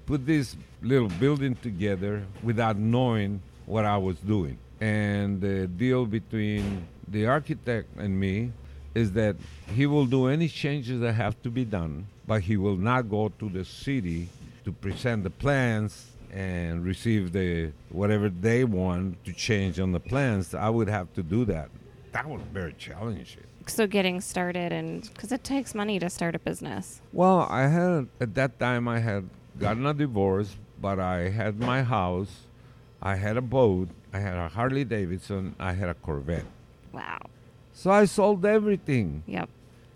put 0.07 0.27
this 0.27 0.57
little 0.81 1.09
building 1.09 1.55
together 1.57 2.25
without 2.43 2.77
knowing 2.77 3.43
what 3.67 3.85
I 3.85 3.97
was 3.99 4.17
doing. 4.19 4.59
And 4.81 5.41
the 5.41 5.67
deal 5.67 6.07
between 6.07 6.87
the 7.07 7.27
architect 7.27 7.89
and 7.99 8.19
me 8.19 8.53
is 8.95 9.13
that 9.13 9.37
he 9.75 9.87
will 9.87 10.07
do 10.07 10.27
any 10.27 10.49
changes 10.49 11.01
that 11.01 11.13
have 11.13 11.41
to 11.43 11.51
be 11.51 11.65
done, 11.65 12.07
but 12.27 12.43
he 12.43 12.57
will 12.57 12.77
not 12.77 13.09
go 13.09 13.31
to 13.39 13.49
the 13.49 13.65
city 13.65 14.29
to 14.65 14.73
present 14.73 15.25
the 15.25 15.31
plans 15.31 16.12
and 16.33 16.85
receive 16.85 17.33
the 17.33 17.73
whatever 17.91 18.29
they 18.29 18.65
want 18.65 19.23
to 19.25 19.33
change 19.33 19.79
on 19.79 19.93
the 19.93 20.01
plans. 20.01 20.55
I 20.55 20.71
would 20.71 20.89
have 20.89 21.13
to 21.15 21.23
do 21.23 21.45
that. 21.47 21.69
That 22.13 22.29
was 22.29 22.41
very 22.53 22.75
challenging. 22.75 23.45
So 23.67 23.87
getting 23.87 24.21
started, 24.21 24.73
and 24.73 25.09
because 25.15 25.31
it 25.31 25.45
takes 25.45 25.75
money 25.75 25.99
to 26.01 26.11
start 26.11 26.35
a 26.35 26.39
business. 26.39 27.01
Well, 27.13 27.47
I 27.49 27.69
had 27.69 28.09
at 28.21 28.35
that 28.35 28.59
time 28.59 28.89
I 28.89 28.99
had 28.99 29.29
gotten 29.59 29.87
a 29.87 29.95
divorce, 29.95 30.57
but 30.81 30.99
I 30.99 31.29
had 31.29 31.61
my 31.61 31.83
house, 31.83 32.47
I 33.01 33.15
had 33.17 33.37
a 33.37 33.43
boat, 33.43 33.89
I 34.13 34.19
had 34.19 34.37
a 34.37 34.49
Harley 34.49 34.85
Davidson, 34.85 35.55
I 35.61 35.75
had 35.75 35.89
a 35.89 35.95
Corvette. 35.95 36.45
Wow. 36.93 37.21
So 37.73 37.91
I 37.91 38.05
sold 38.05 38.45
everything. 38.45 39.23
Yep. 39.27 39.49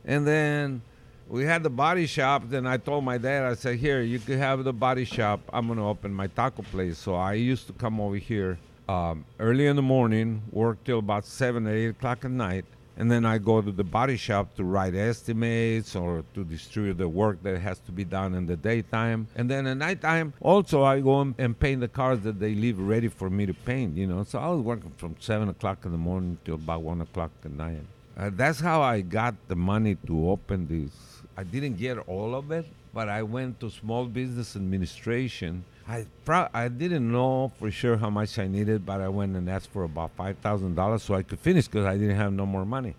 And 0.04 0.26
then 0.26 0.82
we 1.28 1.44
had 1.44 1.62
the 1.62 1.70
body 1.70 2.06
shop. 2.06 2.44
Then 2.48 2.66
I 2.66 2.76
told 2.76 3.04
my 3.04 3.18
dad, 3.18 3.44
I 3.44 3.54
said, 3.54 3.76
Here, 3.76 4.02
you 4.02 4.18
can 4.18 4.38
have 4.38 4.64
the 4.64 4.72
body 4.72 5.04
shop. 5.04 5.40
I'm 5.52 5.74
to 5.74 5.82
open 5.82 6.12
my 6.12 6.28
taco 6.28 6.62
place. 6.62 6.98
So 6.98 7.14
I 7.14 7.34
used 7.34 7.66
to 7.66 7.72
come 7.72 8.00
over 8.00 8.16
here 8.16 8.58
um, 8.88 9.24
early 9.40 9.66
in 9.66 9.76
the 9.76 9.82
morning, 9.82 10.42
work 10.52 10.82
till 10.84 11.00
about 11.00 11.24
7 11.24 11.66
or 11.66 11.70
8 11.70 11.86
o'clock 11.88 12.24
at 12.24 12.30
night. 12.30 12.64
And 12.98 13.10
then 13.10 13.26
I 13.26 13.36
go 13.36 13.60
to 13.60 13.70
the 13.70 13.84
body 13.84 14.16
shop 14.16 14.54
to 14.56 14.64
write 14.64 14.94
estimates 14.94 15.94
or 15.94 16.24
to 16.32 16.44
distribute 16.44 16.96
the 16.96 17.08
work 17.08 17.42
that 17.42 17.60
has 17.60 17.78
to 17.80 17.92
be 17.92 18.04
done 18.04 18.32
in 18.32 18.46
the 18.46 18.56
daytime. 18.56 19.26
And 19.36 19.50
then 19.50 19.66
at 19.66 19.76
nighttime, 19.76 20.32
also 20.40 20.82
I 20.82 21.00
go 21.00 21.20
and- 21.20 21.60
paint 21.60 21.82
the 21.82 21.88
cars 21.88 22.20
that 22.20 22.40
they 22.40 22.54
leave 22.54 22.78
ready 22.78 23.08
for 23.08 23.28
me 23.28 23.44
to 23.44 23.52
paint, 23.52 23.98
you 23.98 24.06
know. 24.06 24.24
So 24.24 24.38
I 24.38 24.48
was 24.48 24.62
working 24.62 24.92
from 24.96 25.16
7 25.20 25.48
o'clock 25.48 25.84
in 25.84 25.92
the 25.92 25.98
morning 25.98 26.38
till 26.46 26.54
about 26.54 26.82
1 26.82 27.02
o'clock 27.02 27.32
at 27.44 27.50
night. 27.50 27.82
Uh, 28.16 28.30
that's 28.32 28.60
how 28.60 28.80
I 28.80 29.02
got 29.02 29.34
the 29.48 29.56
money 29.56 29.96
to 30.06 30.30
open 30.30 30.66
this. 30.66 31.15
I 31.36 31.42
didn't 31.44 31.76
get 31.76 31.98
all 32.08 32.34
of 32.34 32.50
it, 32.50 32.66
but 32.94 33.08
I 33.08 33.22
went 33.22 33.60
to 33.60 33.70
small 33.70 34.06
business 34.06 34.56
administration. 34.56 35.64
I 35.86 36.06
pro- 36.24 36.48
I 36.52 36.68
didn't 36.68 37.10
know 37.12 37.52
for 37.58 37.70
sure 37.70 37.96
how 37.96 38.10
much 38.10 38.38
I 38.38 38.46
needed, 38.48 38.84
but 38.86 39.00
I 39.00 39.08
went 39.08 39.36
and 39.36 39.48
asked 39.48 39.70
for 39.70 39.84
about 39.84 40.10
five 40.16 40.38
thousand 40.38 40.74
dollars 40.74 41.02
so 41.02 41.14
I 41.14 41.22
could 41.22 41.38
finish 41.38 41.66
because 41.68 41.86
I 41.86 41.96
didn't 41.98 42.16
have 42.16 42.32
no 42.32 42.46
more 42.46 42.64
money. 42.64 42.94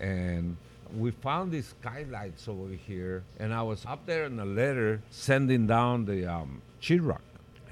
And 0.00 0.56
we 0.96 1.10
found 1.10 1.52
these 1.52 1.74
skylights 1.80 2.48
over 2.48 2.70
here, 2.72 3.22
and 3.38 3.52
I 3.54 3.62
was 3.62 3.84
up 3.86 4.04
there 4.06 4.24
in 4.24 4.36
the 4.36 4.44
letter 4.44 5.00
sending 5.10 5.66
down 5.66 6.04
the 6.06 6.26
um, 6.26 6.62
sheetrock. 6.80 7.20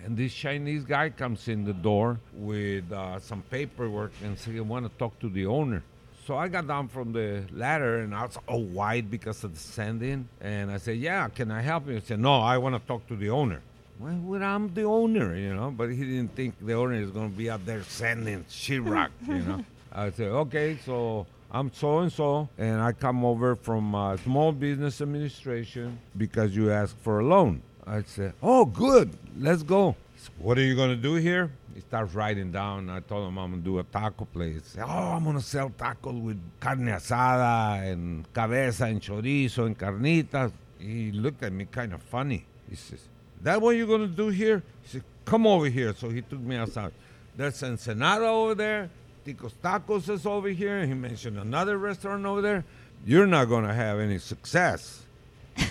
And 0.05 0.17
this 0.17 0.33
Chinese 0.33 0.85
guy 0.85 1.11
comes 1.11 1.47
in 1.49 1.65
the 1.65 1.75
door 1.75 2.21
with 2.33 2.91
uh, 2.91 3.19
some 3.21 3.43
paperwork 3.51 4.13
and 4.25 4.39
said, 4.39 4.57
I 4.57 4.61
want 4.61 4.87
to 4.91 4.99
talk 4.99 5.19
to 5.21 5.29
the 5.29 5.45
owner. 5.45 5.83
So 6.31 6.37
I 6.37 6.47
got 6.47 6.69
down 6.69 6.87
from 6.87 7.13
the 7.13 7.43
ladder 7.53 7.99
and 8.03 8.15
I 8.15 8.23
was 8.23 8.39
all 8.47 8.63
white 8.63 9.11
because 9.11 9.43
of 9.43 9.53
the 9.53 9.59
sanding. 9.59 10.29
And 10.41 10.71
I 10.71 10.77
said, 10.77 10.99
Yeah, 10.99 11.29
can 11.29 11.51
I 11.51 11.61
help 11.61 11.89
you? 11.89 11.95
He 11.95 12.01
said, 12.03 12.21
No, 12.21 12.35
I 12.35 12.57
want 12.57 12.77
to 12.77 12.87
talk 12.87 13.05
to 13.09 13.17
the 13.17 13.31
owner. 13.31 13.63
Well, 13.99 14.17
well, 14.23 14.41
I'm 14.41 14.73
the 14.73 14.85
owner, 14.85 15.35
you 15.35 15.53
know, 15.53 15.73
but 15.73 15.91
he 15.91 15.97
didn't 15.97 16.37
think 16.37 16.55
the 16.65 16.75
owner 16.75 16.95
is 16.95 17.11
going 17.11 17.33
to 17.33 17.37
be 17.37 17.51
out 17.51 17.67
there 17.67 17.83
sanding 17.83 18.45
sheetrock, 18.49 19.11
you 19.27 19.41
know. 19.41 19.65
I 19.93 20.13
said, 20.13 20.29
Okay, 20.29 20.79
so 20.87 21.27
I'm 21.51 21.73
so 21.73 21.99
and 21.99 22.13
so, 22.13 22.49
and 22.57 22.81
I 22.81 22.93
come 22.93 23.25
over 23.25 23.57
from 23.57 23.93
uh, 23.93 24.17
Small 24.19 24.53
Business 24.53 25.01
Administration 25.01 25.99
because 26.17 26.55
you 26.55 26.71
asked 26.71 26.99
for 26.99 27.19
a 27.19 27.25
loan. 27.25 27.61
I 27.85 28.03
said, 28.03 28.35
Oh, 28.41 28.67
good, 28.67 29.11
let's 29.37 29.65
go. 29.65 29.97
Said, 30.17 30.31
what 30.39 30.59
are 30.59 30.63
you 30.63 30.77
going 30.77 30.91
to 30.91 31.03
do 31.03 31.15
here? 31.15 31.51
He 31.75 31.81
starts 31.81 32.15
writing 32.15 32.51
down. 32.51 32.91
I 32.91 33.01
told 33.01 33.29
him 33.29 33.39
I'm 33.39 33.53
to 33.53 33.59
do 33.59 33.79
a 33.79 33.83
taco 33.83 34.25
place. 34.25 34.77
Oh, 34.79 34.85
I'm 34.85 35.25
to 35.37 35.43
sell 35.43 35.71
tacos 35.71 36.21
with 36.21 36.41
carne 36.59 36.87
asada 36.87 37.91
and 37.91 38.31
cabeza 38.33 38.87
and 38.87 39.01
chorizo 39.01 39.67
and 39.67 39.79
carnitas. 39.79 40.53
He 40.79 41.13
looked 41.13 41.43
at 41.43 41.53
me 41.53 41.67
kind 41.67 41.93
of 41.93 42.03
funny. 42.03 42.45
He 42.69 42.77
says, 42.77 43.01
that 43.43 43.61
what 43.61 43.77
you're 43.77 43.87
to 44.09 44.15
do 44.15 44.29
here? 44.29 44.63
He 44.83 44.89
said, 44.89 45.05
come 45.25 45.47
over 45.47 45.67
here. 45.67 45.95
So 45.95 46.09
he 46.09 46.23
took 46.23 46.41
me 46.41 46.57
outside. 46.57 46.93
There's 47.37 47.63
Ensenada 47.63 48.27
over 48.27 48.55
there. 48.55 48.91
Tico's 49.25 49.55
Tacos 49.63 50.09
is 50.09 50.27
over 50.27 50.49
here. 50.49 50.85
He 50.87 50.95
mentioned 50.95 51.39
another 51.39 51.79
restaurant 51.79 52.25
over 52.27 52.41
there. 52.41 52.65
You're 53.05 53.27
not 53.27 53.47
to 53.65 53.73
have 53.73 53.99
any 53.99 54.19
success. 54.19 55.03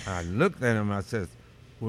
I 0.08 0.24
looked 0.24 0.64
at 0.64 0.76
him. 0.76 0.92
I 0.92 1.02
said, 1.02 1.28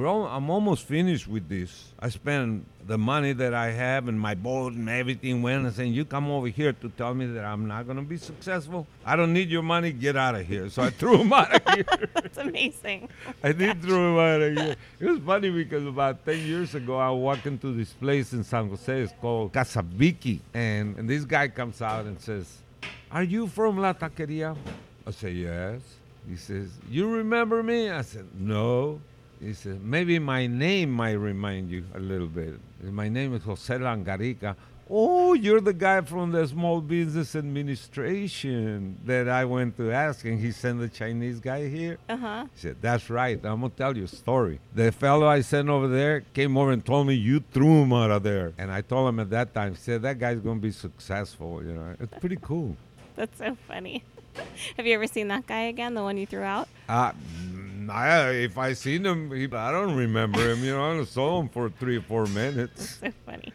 all, 0.07 0.27
I'm 0.27 0.51
almost 0.51 0.87
finished 0.87 1.29
with 1.29 1.49
this. 1.49 1.93
I 1.99 2.09
spent 2.09 2.67
the 2.91 2.99
money 2.99 3.33
that 3.33 3.55
I 3.55 3.71
have 3.71 4.09
and 4.09 4.19
my 4.19 4.35
boat 4.35 4.73
and 4.73 4.89
everything 4.89 5.43
went 5.43 5.65
and 5.65 5.73
saying, 5.73 5.93
you 5.93 6.05
come 6.05 6.29
over 6.29 6.49
here 6.49 6.73
to 6.73 6.89
tell 6.89 7.15
me 7.15 7.25
that 7.27 7.45
I'm 7.45 7.69
not 7.69 7.87
going 7.87 7.99
to 7.99 8.03
be 8.03 8.17
successful. 8.17 8.85
I 9.07 9.15
don't 9.15 9.33
need 9.33 9.49
your 9.49 9.63
money. 9.63 9.93
Get 9.93 10.17
out 10.17 10.35
of 10.35 10.45
here. 10.45 10.69
So 10.71 10.83
I 10.83 10.91
threw 10.91 11.19
him 11.19 11.33
out 11.41 11.55
of 11.55 11.73
here. 11.73 11.85
That's 12.15 12.39
amazing. 12.39 13.09
I 13.45 13.53
did 13.53 13.81
throw 13.81 14.11
him 14.11 14.19
out 14.19 14.43
of 14.43 14.57
here. 14.57 14.77
It 14.99 15.07
was 15.07 15.21
funny 15.21 15.51
because 15.51 15.87
about 15.87 16.25
10 16.27 16.39
years 16.41 16.75
ago, 16.75 16.99
I 16.99 17.11
walked 17.11 17.47
into 17.47 17.73
this 17.73 17.93
place 17.93 18.33
in 18.33 18.43
San 18.43 18.69
Jose. 18.69 19.03
It's 19.03 19.15
called 19.21 19.53
Casa 19.53 19.83
Vicky. 19.83 20.41
And, 20.53 20.97
and 20.97 21.09
this 21.09 21.25
guy 21.25 21.47
comes 21.47 21.81
out 21.81 22.07
and 22.07 22.21
says, 22.21 22.59
are 23.13 23.23
you 23.23 23.47
from 23.47 23.79
La 23.79 23.93
Taqueria? 23.93 24.57
I 25.07 25.11
say, 25.13 25.31
yes. 25.31 25.81
He 26.29 26.35
says, 26.35 26.71
you 26.91 27.09
remember 27.09 27.63
me? 27.63 27.89
I 27.89 28.03
said, 28.03 28.27
no. 28.37 29.01
He 29.41 29.55
said, 29.55 29.83
maybe 29.83 30.19
my 30.19 30.47
name 30.47 30.91
might 30.91 31.13
remind 31.13 31.71
you 31.71 31.85
a 31.95 31.99
little 31.99 32.27
bit. 32.27 32.61
My 32.83 33.09
name 33.09 33.35
is 33.35 33.43
Jose 33.43 33.75
Langarica. 33.75 34.55
Oh, 34.93 35.35
you're 35.35 35.61
the 35.61 35.73
guy 35.73 36.01
from 36.01 36.33
the 36.33 36.47
Small 36.49 36.81
Business 36.81 37.37
Administration 37.37 38.99
that 39.05 39.29
I 39.29 39.45
went 39.45 39.77
to 39.77 39.93
ask, 39.93 40.25
and 40.25 40.39
he 40.41 40.51
sent 40.51 40.81
the 40.81 40.89
Chinese 40.89 41.39
guy 41.39 41.69
here. 41.69 41.97
Uh 42.09 42.17
huh. 42.17 42.47
He 42.55 42.61
said, 42.61 42.77
That's 42.81 43.09
right. 43.09 43.39
I'm 43.45 43.61
going 43.61 43.71
to 43.71 43.77
tell 43.77 43.97
you 43.97 44.05
a 44.05 44.09
story. 44.09 44.59
The 44.75 44.91
fellow 44.91 45.29
I 45.29 45.43
sent 45.43 45.69
over 45.69 45.87
there 45.87 46.23
came 46.35 46.57
over 46.59 46.73
and 46.73 46.85
told 46.85 47.07
me 47.07 47.15
you 47.15 47.39
threw 47.53 47.83
him 47.83 47.93
out 47.93 48.11
of 48.11 48.25
there. 48.25 48.53
And 48.59 48.73
I 48.73 48.81
told 48.81 49.09
him 49.09 49.21
at 49.21 49.31
that 49.31 49.55
time, 49.55 49.75
he 49.75 49.79
said, 49.81 50.03
That 50.03 50.19
guy's 50.19 50.41
going 50.41 50.59
to 50.59 50.63
be 50.63 50.73
successful. 50.73 51.63
You 51.63 51.75
know, 51.75 51.95
it's 52.01 52.19
pretty 52.19 52.39
cool. 52.43 52.77
That's 53.15 53.39
so 53.39 53.57
funny. 53.69 54.03
Have 54.77 54.87
you 54.87 54.95
ever 54.95 55.07
seen 55.07 55.29
that 55.29 55.47
guy 55.47 55.63
again, 55.63 55.95
the 55.95 56.03
one 56.03 56.17
you 56.17 56.27
threw 56.27 56.43
out? 56.43 56.69
Uh, 56.89 57.13
I, 57.91 58.31
if 58.31 58.57
I 58.59 58.73
seen 58.75 59.05
him, 59.05 59.31
he, 59.33 59.45
I 59.45 59.71
don't 59.73 59.95
remember 59.97 60.41
him. 60.51 60.63
You 60.65 60.73
know, 60.77 61.01
I 61.01 61.05
saw 61.05 61.41
him 61.41 61.49
for 61.49 61.71
three 61.71 61.97
or 61.99 62.03
four 62.03 62.27
minutes. 62.27 62.99
so 63.01 63.11
funny. 63.27 63.53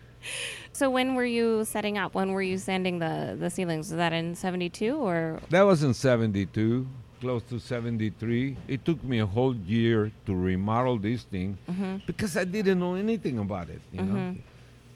So 0.73 0.89
when 0.89 1.15
were 1.15 1.25
you 1.25 1.63
setting 1.65 1.97
up? 1.97 2.13
When 2.15 2.31
were 2.33 2.41
you 2.41 2.57
sanding 2.57 2.99
the 2.99 3.37
the 3.39 3.49
ceilings? 3.49 3.89
Was 3.89 3.97
that 3.97 4.13
in 4.13 4.35
'72 4.35 4.95
or? 4.97 5.39
That 5.49 5.61
was 5.63 5.83
in 5.83 5.93
'72, 5.93 6.85
close 7.21 7.43
to 7.43 7.59
'73. 7.59 8.57
It 8.67 8.83
took 8.83 9.03
me 9.03 9.19
a 9.19 9.25
whole 9.25 9.55
year 9.55 10.11
to 10.25 10.35
remodel 10.35 10.97
this 10.97 11.23
thing 11.23 11.57
Mm-hmm. 11.69 11.97
because 12.05 12.35
I 12.35 12.43
didn't 12.43 12.79
know 12.79 12.95
anything 12.95 13.39
about 13.39 13.69
it. 13.69 13.81
You 13.93 14.01
know. 14.01 14.15
Mhm. 14.15 14.37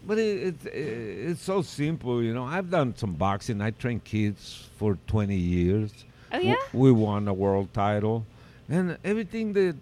But 0.07 0.17
it, 0.17 0.65
it, 0.65 0.69
it's 0.73 1.41
so 1.41 1.61
simple, 1.61 2.23
you 2.23 2.33
know. 2.33 2.45
I've 2.45 2.69
done 2.69 2.95
some 2.95 3.13
boxing. 3.15 3.61
I 3.61 3.71
trained 3.71 4.03
kids 4.05 4.69
for 4.77 4.97
20 5.07 5.35
years. 5.35 5.91
Oh 6.31 6.37
W- 6.37 6.49
yeah. 6.51 6.55
we 6.73 6.91
won 6.91 7.27
a 7.27 7.33
world 7.33 7.73
title, 7.73 8.25
and 8.69 8.97
everything 9.03 9.53
that 9.53 9.75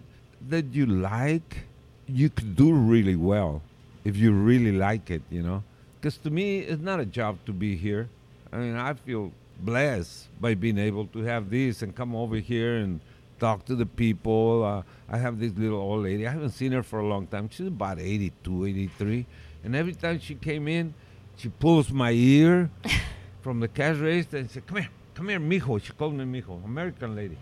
that 0.48 0.66
you 0.72 0.86
like, 0.86 1.64
you 2.06 2.30
could 2.30 2.56
do 2.56 2.72
really 2.72 3.16
well 3.16 3.62
if 4.04 4.16
you 4.16 4.32
really 4.32 4.72
like 4.72 5.10
it, 5.10 5.22
you 5.30 5.42
know. 5.42 5.62
Because 6.00 6.16
to 6.18 6.30
me, 6.30 6.60
it's 6.60 6.80
not 6.80 7.00
a 7.00 7.04
job 7.04 7.38
to 7.46 7.52
be 7.52 7.76
here. 7.76 8.08
I 8.52 8.56
mean, 8.58 8.76
I 8.76 8.94
feel 8.94 9.32
blessed 9.60 10.28
by 10.40 10.54
being 10.54 10.78
able 10.78 11.06
to 11.08 11.18
have 11.20 11.50
this 11.50 11.82
and 11.82 11.94
come 11.94 12.14
over 12.14 12.36
here 12.36 12.76
and 12.76 13.00
talk 13.38 13.64
to 13.66 13.74
the 13.74 13.84
people. 13.84 14.64
Uh, 14.64 14.82
I 15.12 15.18
have 15.18 15.38
this 15.38 15.52
little 15.56 15.80
old 15.80 16.04
lady. 16.04 16.26
I 16.26 16.30
haven't 16.30 16.50
seen 16.50 16.72
her 16.72 16.82
for 16.82 17.00
a 17.00 17.06
long 17.06 17.26
time. 17.26 17.50
She's 17.50 17.66
about 17.66 17.98
82, 17.98 18.66
83. 18.66 19.26
And 19.64 19.74
every 19.74 19.94
time 19.94 20.20
she 20.20 20.36
came 20.36 20.68
in, 20.68 20.94
she 21.36 21.48
pulls 21.48 21.90
my 21.90 22.12
ear 22.12 22.70
from 23.42 23.60
the 23.60 23.68
cash 23.68 23.96
register 23.96 24.38
and 24.38 24.50
said, 24.50 24.66
Come 24.66 24.78
here, 24.78 24.90
come 25.14 25.28
here, 25.28 25.40
mijo. 25.40 25.82
She 25.82 25.92
called 25.92 26.14
me 26.14 26.24
mijo, 26.24 26.64
American 26.64 27.14
lady. 27.14 27.36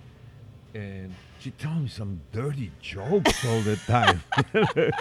And 0.74 1.14
she 1.38 1.50
told 1.52 1.82
me 1.82 1.88
some 1.88 2.20
dirty 2.32 2.70
jokes 2.80 3.44
all 3.46 3.60
the 3.60 3.76
time. 3.86 4.22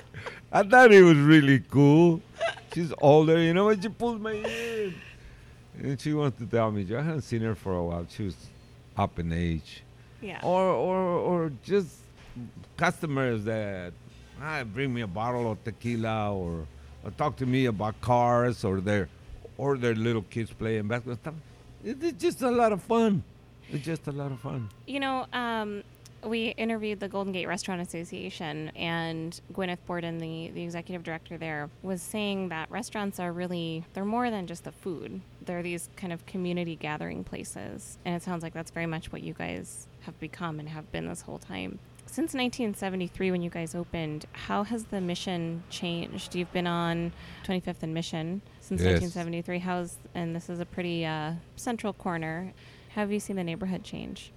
I 0.51 0.63
thought 0.63 0.91
it 0.91 1.01
was 1.01 1.17
really 1.17 1.59
cool. 1.59 2.21
She's 2.73 2.93
older, 2.99 3.39
you 3.39 3.53
know, 3.53 3.69
and 3.69 3.81
she 3.81 3.89
pulled 3.89 4.21
my 4.21 4.33
ear. 4.33 4.93
And 5.81 5.99
she 5.99 6.13
wants 6.13 6.39
to 6.39 6.45
tell 6.45 6.71
me, 6.71 6.85
I 6.95 7.01
haven't 7.01 7.21
seen 7.21 7.41
her 7.41 7.55
for 7.55 7.75
a 7.75 7.83
while. 7.83 8.05
She 8.09 8.23
was 8.23 8.35
up 8.95 9.19
in 9.19 9.33
age. 9.33 9.83
Yeah. 10.21 10.39
Or, 10.43 10.61
or, 10.61 10.97
or 10.97 11.51
just 11.63 11.89
customers 12.77 13.43
that 13.45 13.93
ah, 14.41 14.63
bring 14.63 14.93
me 14.93 15.01
a 15.01 15.07
bottle 15.07 15.51
of 15.51 15.63
tequila 15.63 16.33
or, 16.33 16.67
or 17.03 17.11
talk 17.11 17.35
to 17.37 17.45
me 17.45 17.65
about 17.65 17.99
cars 18.01 18.63
or 18.63 18.81
their, 18.81 19.09
or 19.57 19.77
their 19.77 19.95
little 19.95 20.23
kids 20.23 20.51
playing 20.51 20.87
basketball 20.87 21.33
It's 21.83 22.21
just 22.21 22.41
a 22.41 22.51
lot 22.51 22.71
of 22.71 22.81
fun. 22.81 23.23
It's 23.71 23.85
just 23.85 24.07
a 24.07 24.11
lot 24.11 24.31
of 24.31 24.39
fun. 24.39 24.69
You 24.87 24.99
know, 24.99 25.25
um, 25.33 25.83
we 26.23 26.49
interviewed 26.49 26.99
the 26.99 27.07
Golden 27.07 27.33
Gate 27.33 27.47
Restaurant 27.47 27.81
Association, 27.81 28.69
and 28.75 29.39
Gwyneth 29.53 29.77
Borden, 29.85 30.17
the, 30.17 30.49
the 30.49 30.63
executive 30.63 31.03
director 31.03 31.37
there, 31.37 31.69
was 31.83 32.01
saying 32.01 32.49
that 32.49 32.69
restaurants 32.71 33.19
are 33.19 33.31
really, 33.31 33.83
they're 33.93 34.05
more 34.05 34.29
than 34.29 34.47
just 34.47 34.63
the 34.63 34.71
food. 34.71 35.21
They're 35.45 35.63
these 35.63 35.89
kind 35.95 36.11
of 36.11 36.25
community 36.25 36.75
gathering 36.75 37.23
places. 37.23 37.97
And 38.05 38.15
it 38.15 38.23
sounds 38.23 38.43
like 38.43 38.53
that's 38.53 38.71
very 38.71 38.87
much 38.87 39.11
what 39.11 39.21
you 39.21 39.33
guys 39.33 39.87
have 40.01 40.19
become 40.19 40.59
and 40.59 40.69
have 40.69 40.91
been 40.91 41.07
this 41.07 41.21
whole 41.21 41.39
time. 41.39 41.79
Since 42.07 42.33
1973, 42.33 43.31
when 43.31 43.41
you 43.41 43.49
guys 43.49 43.75
opened, 43.75 44.25
how 44.31 44.63
has 44.63 44.85
the 44.85 45.01
mission 45.01 45.63
changed? 45.69 46.35
You've 46.35 46.51
been 46.53 46.67
on 46.67 47.11
25th 47.45 47.81
and 47.83 47.93
Mission 47.93 48.41
since 48.61 48.79
Yes. 48.81 49.01
1973. 49.01 49.59
How's, 49.59 49.97
and 50.13 50.35
this 50.35 50.49
is 50.49 50.59
a 50.59 50.65
pretty 50.65 51.05
uh, 51.05 51.33
central 51.55 51.93
corner. 51.93 52.53
Have 52.95 53.11
you 53.11 53.19
seen 53.19 53.35
the 53.35 53.43
neighborhood 53.43 53.83
change? 53.83 54.31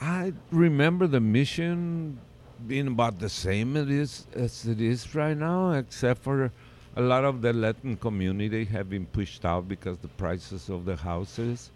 I 0.00 0.34
remember 0.52 1.08
the 1.08 1.18
mission 1.18 2.20
being 2.64 2.86
about 2.86 3.18
the 3.18 3.28
same 3.28 3.76
it 3.76 3.90
is 3.90 4.28
as 4.34 4.64
it 4.66 4.80
is 4.80 5.16
right 5.16 5.36
now, 5.36 5.72
except 5.72 6.22
for 6.22 6.52
a 6.94 7.02
lot 7.02 7.24
of 7.24 7.42
the 7.42 7.52
Latin 7.52 7.96
community 7.96 8.66
have 8.66 8.88
been 8.88 9.04
pushed 9.04 9.44
out 9.44 9.68
because 9.68 9.98
the 9.98 10.06
prices 10.06 10.68
of 10.68 10.84
the 10.84 10.94
houses. 10.94 11.72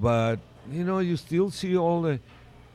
But 0.00 0.40
you 0.72 0.82
know, 0.82 0.98
you 0.98 1.16
still 1.16 1.52
see 1.52 1.76
all 1.76 2.02
the 2.02 2.18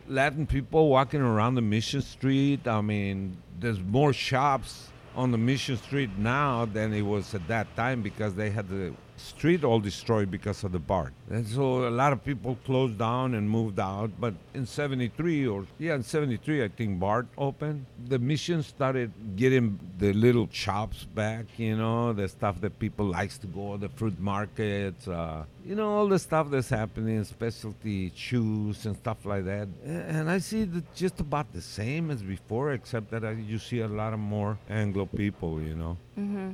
Latin 0.08 0.48
people 0.48 0.88
walking 0.88 1.20
around 1.20 1.56
the 1.56 1.62
Mission 1.62 2.02
Street. 2.02 2.66
I 2.66 2.80
mean, 2.80 3.36
there's 3.60 3.82
more 3.82 4.14
shops 4.14 4.88
on 5.18 5.32
the 5.32 5.38
Mission 5.38 5.76
Street 5.76 6.12
now 6.18 6.64
than 6.64 6.94
it 6.94 7.02
was 7.02 7.36
at 7.36 7.46
that 7.50 7.76
time 7.76 8.02
because 8.02 8.36
they 8.36 8.52
had 8.52 8.70
the 8.70 8.94
street 9.18 9.64
all 9.64 9.80
destroyed 9.80 10.30
because 10.30 10.64
of 10.64 10.72
the 10.72 10.80
BART. 10.80 11.14
And 11.30 11.48
so 11.48 11.88
a 11.88 11.90
lot 11.90 12.14
of 12.14 12.24
people 12.24 12.58
closed 12.66 12.98
down 12.98 13.34
and 13.34 13.50
moved 13.50 13.80
out. 13.80 14.12
But 14.20 14.34
in 14.54 14.66
73 14.66 15.48
or, 15.48 15.66
yeah, 15.80 15.96
in 15.96 16.04
73, 16.04 16.64
I 16.64 16.68
think 16.68 17.00
BART 17.00 17.28
opened. 17.38 17.86
The 18.08 18.20
Mission 18.20 18.64
started 18.64 19.12
getting 19.36 19.80
the 19.98 20.14
little 20.14 20.50
shops 20.52 21.06
back, 21.06 21.46
you 21.58 21.78
know, 21.78 22.14
the 22.14 22.28
stuff 22.28 22.62
that 22.62 22.78
people 22.80 23.06
likes 23.06 23.38
to 23.40 23.48
go, 23.48 23.78
the 23.78 23.90
fruit 23.90 24.20
markets, 24.20 25.08
uh, 25.08 25.46
you 25.66 25.76
know, 25.76 25.90
all 25.90 26.08
the 26.08 26.20
stuff 26.20 26.50
that's 26.50 26.70
happening, 26.70 27.24
specialty 27.24 28.12
shoes 28.16 28.86
and 28.86 28.96
stuff 28.98 29.26
like 29.26 29.46
that. 29.46 29.68
And 29.84 30.30
I 30.30 30.38
see 30.38 30.66
that 30.66 30.96
just 30.96 31.20
about 31.20 31.52
the 31.54 31.62
same 31.62 32.12
as 32.12 32.22
before, 32.22 32.74
except 32.74 33.10
that 33.12 33.26
I, 33.26 33.32
you 33.32 33.58
see 33.58 33.80
a 33.80 33.88
lot 33.88 34.14
of 34.14 34.20
more 34.20 34.58
Anglo 34.70 35.06
people, 35.06 35.62
you 35.62 35.76
know. 35.76 35.98
Mm-hmm. 36.20 36.52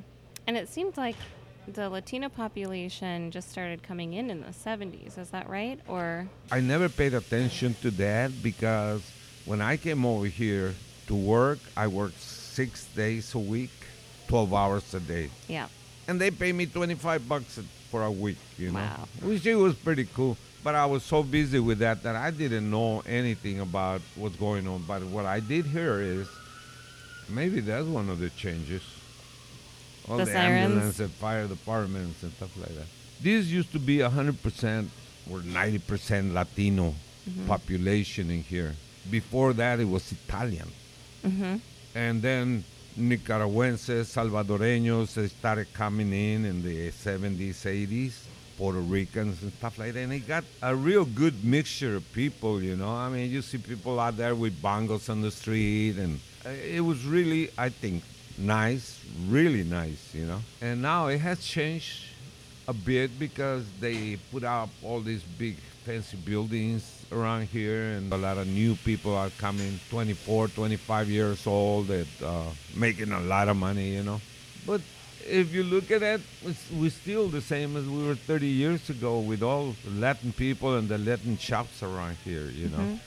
And 0.47 0.57
it 0.57 0.69
seems 0.69 0.97
like 0.97 1.15
the 1.67 1.89
Latino 1.89 2.27
population 2.29 3.31
just 3.31 3.51
started 3.51 3.83
coming 3.83 4.13
in 4.13 4.29
in 4.29 4.41
the 4.41 4.47
70s. 4.47 5.17
Is 5.17 5.29
that 5.29 5.49
right? 5.49 5.79
Or 5.87 6.27
I 6.51 6.59
never 6.59 6.89
paid 6.89 7.13
attention 7.13 7.75
to 7.81 7.91
that 7.91 8.31
because 8.41 9.01
when 9.45 9.61
I 9.61 9.77
came 9.77 10.05
over 10.05 10.25
here 10.25 10.73
to 11.07 11.15
work, 11.15 11.59
I 11.77 11.87
worked 11.87 12.19
six 12.19 12.85
days 12.95 13.33
a 13.35 13.39
week, 13.39 13.71
12 14.27 14.53
hours 14.53 14.93
a 14.93 14.99
day. 14.99 15.29
yeah. 15.47 15.67
And 16.07 16.19
they 16.19 16.31
pay 16.31 16.51
me 16.51 16.65
25 16.65 17.29
bucks 17.29 17.59
for 17.89 18.03
a 18.03 18.11
week, 18.11 18.37
you 18.57 18.71
know, 18.71 18.79
Wow. 18.79 19.07
which 19.21 19.45
it 19.45 19.55
was 19.55 19.75
pretty 19.75 20.05
cool. 20.13 20.35
But 20.63 20.75
I 20.75 20.85
was 20.85 21.03
so 21.03 21.23
busy 21.23 21.59
with 21.59 21.79
that 21.79 22.03
that 22.03 22.15
I 22.15 22.31
didn't 22.31 22.69
know 22.69 23.01
anything 23.05 23.61
about 23.61 24.01
what's 24.15 24.35
going 24.35 24.67
on. 24.67 24.83
But 24.87 25.03
what 25.03 25.25
I 25.25 25.39
did 25.39 25.65
hear 25.67 26.01
is 26.01 26.27
maybe 27.29 27.61
that's 27.61 27.85
one 27.85 28.09
of 28.09 28.19
the 28.19 28.29
changes. 28.31 28.81
All 30.09 30.17
The 30.17 30.25
the, 30.25 30.31
sirens? 30.31 30.71
ambulance 30.71 30.99
and 30.99 31.11
fire 31.11 31.47
departments 31.47 32.23
and 32.23 32.31
stuff 32.33 32.55
like 32.57 32.75
that. 32.75 32.87
This 33.21 33.45
used 33.47 33.71
to 33.73 33.79
be 33.79 33.97
100% 33.97 34.87
or 35.31 35.39
90% 35.39 36.33
Latino 36.33 36.95
population 37.47 38.31
in 38.31 38.43
here. 38.43 38.75
Before 39.09 39.53
that, 39.53 39.79
it 39.79 39.87
was 39.87 40.11
Italian. 40.11 40.67
Mm-hmm. 41.25 41.55
And 41.95 42.21
then 42.21 42.63
Nicaraguenses, 42.97 44.13
Salvadoreños 44.13 45.13
they 45.13 45.27
started 45.27 45.71
coming 45.73 46.11
in 46.13 46.45
in 46.45 46.63
the 46.63 46.89
70s, 46.91 47.63
80s, 47.65 48.13
Puerto 48.57 48.79
Ricans 48.79 49.41
and 49.43 49.51
stuff 49.53 49.77
like 49.77 49.93
that. 49.93 49.99
And 50.01 50.13
it 50.13 50.27
got 50.27 50.43
a 50.61 50.75
real 50.75 51.05
good 51.05 51.43
mixture 51.43 51.95
of 51.95 52.11
people, 52.13 52.61
you 52.61 52.75
know. 52.75 52.89
I 52.89 53.09
mean, 53.09 53.29
you 53.31 53.41
see 53.41 53.57
people 53.57 53.99
out 53.99 54.17
there 54.17 54.35
with 54.35 54.61
bongos 54.61 55.09
on 55.09 55.21
the 55.21 55.31
street, 55.31 55.97
and 55.97 56.19
uh, 56.45 56.49
it 56.49 56.81
was 56.81 57.05
really, 57.05 57.49
I 57.57 57.69
think, 57.69 58.03
nice, 58.41 58.99
really 59.27 59.63
nice, 59.63 60.13
you 60.13 60.25
know. 60.25 60.41
And 60.61 60.81
now 60.81 61.07
it 61.07 61.19
has 61.19 61.39
changed 61.45 62.05
a 62.67 62.73
bit 62.73 63.17
because 63.19 63.65
they 63.79 64.17
put 64.31 64.43
up 64.43 64.69
all 64.83 64.99
these 65.01 65.23
big 65.23 65.55
fancy 65.85 66.17
buildings 66.17 66.83
around 67.11 67.47
here 67.47 67.93
and 67.97 68.13
a 68.13 68.17
lot 68.17 68.37
of 68.37 68.47
new 68.47 68.75
people 68.85 69.13
are 69.15 69.31
coming 69.39 69.79
24 69.89 70.47
25 70.49 71.09
years 71.09 71.45
old 71.47 71.87
that 71.87 72.07
uh, 72.23 72.43
making 72.75 73.11
a 73.11 73.19
lot 73.21 73.49
of 73.49 73.57
money 73.57 73.89
you 73.89 74.03
know 74.03 74.21
but 74.65 74.79
if 75.27 75.51
you 75.53 75.63
look 75.63 75.89
at 75.91 76.03
it 76.03 76.21
we're 76.71 76.89
still 76.91 77.27
the 77.29 77.41
same 77.41 77.75
as 77.75 77.85
we 77.85 78.07
were 78.07 78.15
30 78.15 78.45
years 78.47 78.89
ago 78.91 79.19
with 79.19 79.41
all 79.43 79.75
latin 79.97 80.31
people 80.31 80.77
and 80.77 80.87
the 80.87 80.99
latin 80.99 81.35
shops 81.37 81.81
around 81.83 82.15
here 82.23 82.45
you 82.53 82.69
know 82.69 82.77
Mhm. 82.77 82.99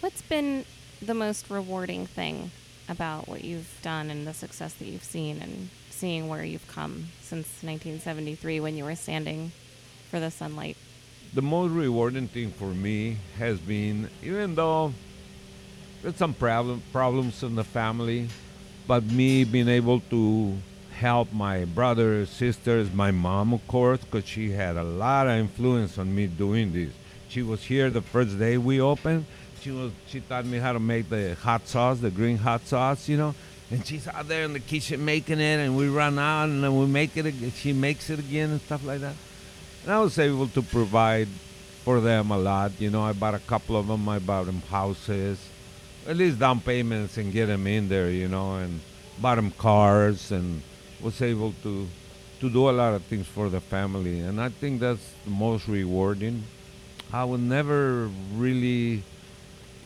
What's 0.00 0.22
been 0.22 0.64
the 1.02 1.14
most 1.14 1.50
rewarding 1.50 2.06
thing 2.06 2.50
about 2.88 3.28
what 3.28 3.44
you've 3.44 3.78
done 3.82 4.10
and 4.10 4.26
the 4.26 4.34
success 4.34 4.74
that 4.74 4.86
you've 4.86 5.04
seen 5.04 5.40
and 5.40 5.68
seeing 5.90 6.28
where 6.28 6.44
you've 6.44 6.68
come 6.68 7.06
since 7.20 7.46
1973 7.62 8.60
when 8.60 8.76
you 8.76 8.84
were 8.84 8.94
standing 8.94 9.52
for 10.10 10.20
the 10.20 10.30
sunlight? 10.30 10.76
the 11.34 11.42
most 11.42 11.72
rewarding 11.72 12.28
thing 12.28 12.52
for 12.52 12.68
me 12.68 13.16
has 13.38 13.58
been 13.58 14.08
even 14.22 14.54
though 14.54 14.92
there's 16.00 16.14
some 16.16 16.32
problem, 16.32 16.80
problems 16.92 17.42
in 17.42 17.56
the 17.56 17.64
family 17.64 18.28
but 18.86 19.02
me 19.02 19.42
being 19.42 19.68
able 19.68 19.98
to 19.98 20.56
help 20.92 21.32
my 21.32 21.64
brothers 21.64 22.30
sisters 22.30 22.92
my 22.92 23.10
mom 23.10 23.52
of 23.52 23.66
course 23.66 23.98
because 23.98 24.24
she 24.24 24.52
had 24.52 24.76
a 24.76 24.84
lot 24.84 25.26
of 25.26 25.32
influence 25.32 25.98
on 25.98 26.14
me 26.14 26.28
doing 26.28 26.72
this 26.72 26.92
she 27.28 27.42
was 27.42 27.64
here 27.64 27.90
the 27.90 28.00
first 28.00 28.38
day 28.38 28.56
we 28.56 28.80
opened 28.80 29.26
she 29.64 29.70
was 29.72 29.90
she 30.06 30.20
taught 30.20 30.44
me 30.44 30.58
how 30.58 30.72
to 30.72 30.78
make 30.78 31.08
the 31.08 31.34
hot 31.34 31.66
sauce 31.66 31.98
the 31.98 32.10
green 32.10 32.36
hot 32.36 32.64
sauce 32.66 33.08
you 33.08 33.16
know 33.16 33.34
and 33.70 33.84
she's 33.84 34.06
out 34.06 34.28
there 34.28 34.44
in 34.44 34.52
the 34.52 34.60
kitchen 34.60 35.04
making 35.04 35.40
it 35.40 35.58
and 35.58 35.76
we 35.76 35.88
run 35.88 36.18
out 36.18 36.44
and 36.44 36.62
then 36.62 36.78
we 36.78 36.86
make 36.86 37.16
it 37.16 37.34
she 37.54 37.72
makes 37.72 38.10
it 38.10 38.18
again 38.18 38.50
and 38.50 38.60
stuff 38.60 38.84
like 38.84 39.00
that 39.00 39.16
and 39.84 39.92
I 39.92 40.00
was 40.00 40.18
able 40.18 40.48
to 40.48 40.62
provide 40.62 41.28
for 41.84 42.00
them 42.00 42.30
a 42.30 42.38
lot. 42.38 42.72
You 42.80 42.90
know, 42.90 43.02
I 43.02 43.12
bought 43.12 43.34
a 43.34 43.38
couple 43.38 43.76
of 43.76 43.86
them. 43.86 44.08
I 44.08 44.18
bought 44.18 44.46
them 44.46 44.62
houses, 44.70 45.38
at 46.08 46.16
least 46.16 46.38
down 46.38 46.60
payments, 46.60 47.18
and 47.18 47.30
get 47.30 47.46
them 47.46 47.66
in 47.66 47.88
there. 47.88 48.10
You 48.10 48.28
know, 48.28 48.56
and 48.56 48.80
bought 49.20 49.36
them 49.36 49.50
cars, 49.52 50.32
and 50.32 50.62
was 51.02 51.20
able 51.20 51.52
to 51.62 51.86
to 52.40 52.50
do 52.50 52.70
a 52.70 52.72
lot 52.72 52.94
of 52.94 53.04
things 53.04 53.26
for 53.26 53.50
the 53.50 53.60
family. 53.60 54.20
And 54.20 54.40
I 54.40 54.48
think 54.48 54.80
that's 54.80 55.04
the 55.24 55.30
most 55.30 55.68
rewarding. 55.68 56.44
I 57.12 57.24
would 57.24 57.40
never 57.40 58.08
really 58.34 59.04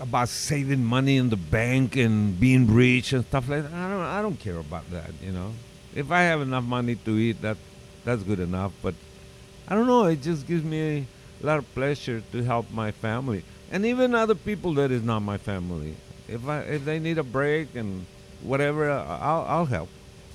about 0.00 0.28
saving 0.28 0.84
money 0.84 1.16
in 1.16 1.28
the 1.30 1.36
bank 1.36 1.96
and 1.96 2.38
being 2.38 2.72
rich 2.72 3.12
and 3.12 3.24
stuff 3.24 3.48
like 3.48 3.62
that. 3.62 3.72
I 3.72 3.88
don't 3.90 4.00
I 4.00 4.22
don't 4.22 4.38
care 4.38 4.58
about 4.58 4.90
that, 4.90 5.10
you 5.22 5.32
know. 5.32 5.52
If 5.94 6.10
I 6.10 6.22
have 6.22 6.40
enough 6.40 6.64
money 6.64 6.94
to 6.94 7.18
eat, 7.18 7.42
that 7.42 7.56
that's 8.04 8.22
good 8.22 8.40
enough. 8.40 8.72
But 8.82 8.94
I 9.66 9.74
don't 9.74 9.86
know. 9.86 10.06
It 10.06 10.22
just 10.22 10.46
gives 10.46 10.64
me 10.64 11.06
a 11.42 11.46
lot 11.46 11.58
of 11.58 11.74
pleasure 11.74 12.22
to 12.32 12.42
help 12.42 12.70
my 12.70 12.90
family 12.90 13.44
and 13.70 13.84
even 13.84 14.14
other 14.14 14.34
people 14.34 14.74
that 14.74 14.90
is 14.90 15.02
not 15.02 15.20
my 15.20 15.38
family. 15.38 15.94
If 16.28 16.46
I 16.48 16.60
if 16.60 16.84
they 16.84 16.98
need 16.98 17.18
a 17.18 17.22
break 17.24 17.74
and 17.74 18.06
whatever, 18.42 18.90
I'll 18.90 19.44
I'll 19.48 19.66
help. 19.66 19.88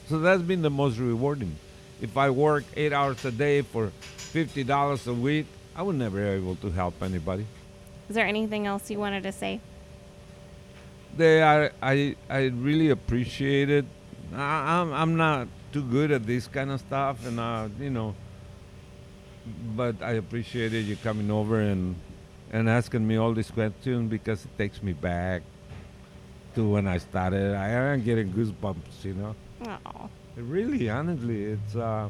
So 0.09 0.19
that's 0.19 0.41
been 0.41 0.61
the 0.61 0.69
most 0.69 0.97
rewarding. 0.97 1.55
If 2.01 2.17
I 2.17 2.29
work 2.29 2.65
eight 2.75 2.91
hours 2.91 3.23
a 3.25 3.31
day 3.31 3.61
for 3.61 3.91
fifty 4.17 4.63
dollars 4.63 5.07
a 5.07 5.13
week, 5.13 5.45
I 5.75 5.83
would 5.83 5.95
never 5.95 6.19
be 6.19 6.27
able 6.27 6.55
to 6.57 6.71
help 6.71 7.01
anybody. 7.01 7.45
Is 8.09 8.15
there 8.15 8.25
anything 8.27 8.67
else 8.67 8.89
you 8.89 8.99
wanted 8.99 9.23
to 9.23 9.31
say? 9.31 9.59
They 11.15 11.41
are, 11.41 11.71
I 11.81 12.15
I 12.29 12.45
really 12.47 12.89
appreciate 12.89 13.69
it. 13.69 13.85
I, 14.33 14.79
I'm 14.81 14.93
I'm 14.93 15.15
not 15.15 15.47
too 15.71 15.83
good 15.83 16.11
at 16.11 16.25
this 16.25 16.47
kind 16.47 16.71
of 16.71 16.79
stuff, 16.79 17.25
and 17.25 17.39
uh, 17.39 17.67
you 17.79 17.89
know. 17.89 18.15
But 19.75 20.01
I 20.01 20.13
appreciated 20.13 20.85
you 20.85 20.95
coming 20.97 21.29
over 21.29 21.59
and 21.59 21.95
and 22.51 22.69
asking 22.69 23.05
me 23.05 23.17
all 23.17 23.33
these 23.33 23.51
questions 23.51 24.09
because 24.09 24.45
it 24.45 24.57
takes 24.57 24.81
me 24.81 24.93
back 24.93 25.41
to 26.55 26.67
when 26.69 26.87
I 26.87 26.97
started. 26.97 27.55
I 27.55 27.69
am 27.69 28.03
getting 28.03 28.31
goosebumps, 28.31 29.03
you 29.03 29.13
know. 29.13 29.35
Oh, 29.85 30.09
Really, 30.35 30.89
honestly, 30.89 31.43
it's 31.45 31.75
uh, 31.75 32.09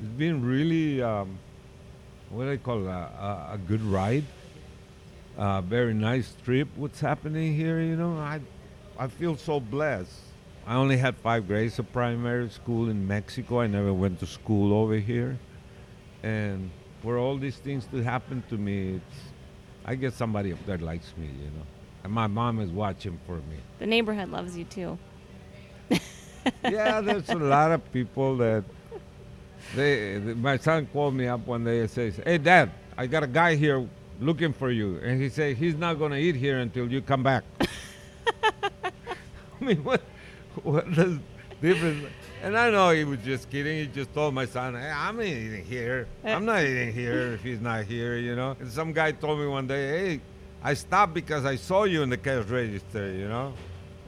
it's 0.00 0.08
been 0.18 0.44
really 0.44 1.00
um, 1.02 1.38
what 2.30 2.44
do 2.44 2.52
I 2.52 2.56
call 2.56 2.86
it, 2.86 2.90
a, 2.90 2.90
a, 2.90 3.50
a 3.54 3.58
good 3.68 3.82
ride. 3.82 4.24
Uh, 5.42 5.60
very 5.60 5.92
nice 5.92 6.36
trip. 6.44 6.68
What's 6.76 7.00
happening 7.00 7.56
here? 7.56 7.80
You 7.80 7.96
know, 7.96 8.16
I 8.16 8.38
I 8.96 9.08
feel 9.08 9.36
so 9.36 9.58
blessed. 9.58 10.20
I 10.68 10.76
only 10.76 10.96
had 10.96 11.16
five 11.16 11.48
grades 11.48 11.80
of 11.80 11.92
primary 11.92 12.48
school 12.48 12.88
in 12.88 13.08
Mexico. 13.08 13.58
I 13.58 13.66
never 13.66 13.92
went 13.92 14.20
to 14.20 14.26
school 14.26 14.72
over 14.72 14.94
here, 14.94 15.36
and 16.22 16.70
for 17.02 17.18
all 17.18 17.36
these 17.38 17.56
things 17.56 17.86
to 17.86 18.04
happen 18.04 18.44
to 18.50 18.56
me, 18.56 18.94
it's 19.02 19.18
I 19.84 19.96
guess 19.96 20.14
somebody 20.14 20.52
up 20.52 20.64
there 20.64 20.78
likes 20.78 21.12
me. 21.16 21.26
You 21.26 21.50
know, 21.58 21.66
and 22.04 22.12
my 22.12 22.28
mom 22.28 22.60
is 22.60 22.70
watching 22.70 23.18
for 23.26 23.38
me. 23.50 23.58
the 23.80 23.86
neighborhood 23.86 24.28
loves 24.30 24.56
you 24.56 24.62
too. 24.62 24.96
yeah, 26.62 27.00
there's 27.00 27.28
a 27.30 27.34
lot 27.34 27.72
of 27.72 27.80
people 27.92 28.36
that 28.36 28.62
they. 29.74 30.20
th- 30.20 30.36
My 30.36 30.56
son 30.56 30.86
called 30.92 31.14
me 31.14 31.26
up 31.26 31.44
one 31.48 31.64
day 31.64 31.80
and 31.80 31.90
says, 31.90 32.20
"Hey, 32.24 32.38
Dad, 32.38 32.70
I 32.96 33.08
got 33.08 33.24
a 33.24 33.32
guy 33.42 33.56
here 33.56 33.84
looking 34.22 34.52
for 34.52 34.70
you," 34.70 34.98
and 35.02 35.20
he 35.20 35.28
said 35.28 35.56
he's 35.56 35.76
not 35.76 35.98
gonna 35.98 36.16
eat 36.16 36.36
here 36.36 36.58
until 36.60 36.90
you 36.90 37.02
come 37.02 37.22
back. 37.22 37.44
I 38.84 39.64
mean, 39.64 39.82
what? 39.84 40.02
What 40.62 40.86
is 40.88 41.18
different? 41.60 42.06
And 42.42 42.58
I 42.58 42.70
know 42.70 42.90
he 42.90 43.04
was 43.04 43.20
just 43.20 43.48
kidding. 43.50 43.78
He 43.78 43.86
just 43.86 44.12
told 44.12 44.34
my 44.34 44.46
son, 44.46 44.74
"Hey, 44.74 44.90
I'm 44.90 45.16
not 45.16 45.24
eating 45.26 45.64
here. 45.64 46.08
Eh. 46.24 46.34
I'm 46.34 46.44
not 46.44 46.62
eating 46.62 46.92
here 46.92 47.34
if 47.34 47.42
he's 47.42 47.60
not 47.60 47.84
here." 47.84 48.16
You 48.16 48.34
know. 48.36 48.56
And 48.60 48.70
some 48.70 48.92
guy 48.92 49.12
told 49.12 49.38
me 49.38 49.46
one 49.46 49.66
day, 49.66 49.84
"Hey, 50.16 50.20
I 50.62 50.74
stopped 50.74 51.14
because 51.14 51.44
I 51.44 51.56
saw 51.56 51.84
you 51.84 52.02
in 52.02 52.10
the 52.10 52.16
cash 52.18 52.46
register." 52.46 53.12
You 53.12 53.28
know 53.28 53.52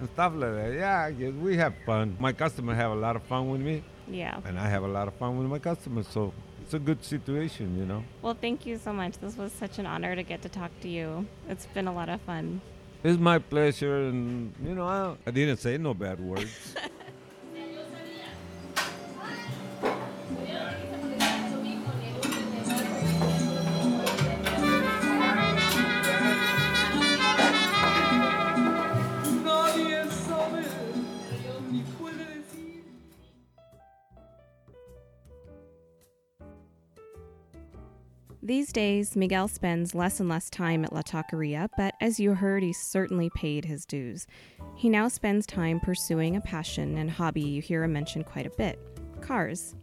and 0.00 0.08
stuff 0.10 0.32
like 0.34 0.52
that. 0.54 0.72
Yeah, 0.74 1.00
I 1.04 1.12
guess 1.12 1.32
we 1.34 1.56
have 1.56 1.74
fun. 1.86 2.16
My 2.18 2.32
customers 2.32 2.76
have 2.76 2.90
a 2.90 2.94
lot 2.96 3.16
of 3.16 3.22
fun 3.22 3.48
with 3.50 3.60
me, 3.60 3.82
Yeah. 4.08 4.38
and 4.44 4.58
I 4.58 4.68
have 4.68 4.82
a 4.82 4.88
lot 4.88 5.08
of 5.08 5.14
fun 5.14 5.38
with 5.38 5.46
my 5.48 5.58
customers. 5.58 6.06
So 6.08 6.32
it's 6.64 6.72
a 6.72 6.78
good 6.78 7.04
situation, 7.04 7.76
you 7.78 7.84
know. 7.84 8.02
Well, 8.22 8.36
thank 8.40 8.64
you 8.64 8.78
so 8.78 8.92
much. 8.92 9.18
This 9.18 9.36
was 9.36 9.52
such 9.52 9.78
an 9.78 9.84
honor 9.84 10.16
to 10.16 10.22
get 10.22 10.40
to 10.42 10.48
talk 10.48 10.70
to 10.80 10.88
you. 10.88 11.26
It's 11.46 11.66
been 11.66 11.86
a 11.86 11.92
lot 11.92 12.08
of 12.08 12.22
fun. 12.22 12.62
It's 13.02 13.20
my 13.20 13.38
pleasure, 13.38 14.08
and 14.08 14.54
you 14.64 14.74
know, 14.74 14.86
I, 14.86 15.14
I 15.26 15.30
didn't 15.30 15.58
say 15.58 15.76
no 15.76 15.92
bad 15.92 16.20
words. 16.20 16.74
days, 38.74 39.16
Miguel 39.16 39.48
spends 39.48 39.94
less 39.94 40.20
and 40.20 40.28
less 40.28 40.50
time 40.50 40.84
at 40.84 40.92
La 40.92 41.00
Taqueria, 41.00 41.68
but 41.78 41.94
as 42.02 42.20
you 42.20 42.34
heard, 42.34 42.62
he 42.62 42.72
certainly 42.72 43.30
paid 43.34 43.64
his 43.64 43.86
dues. 43.86 44.26
He 44.76 44.90
now 44.90 45.08
spends 45.08 45.46
time 45.46 45.80
pursuing 45.80 46.36
a 46.36 46.40
passion 46.40 46.98
and 46.98 47.10
hobby 47.10 47.40
you 47.40 47.62
hear 47.62 47.84
him 47.84 47.94
mention 47.94 48.24
quite 48.24 48.46
a 48.46 48.50
bit 48.50 48.78
cars. 49.22 49.74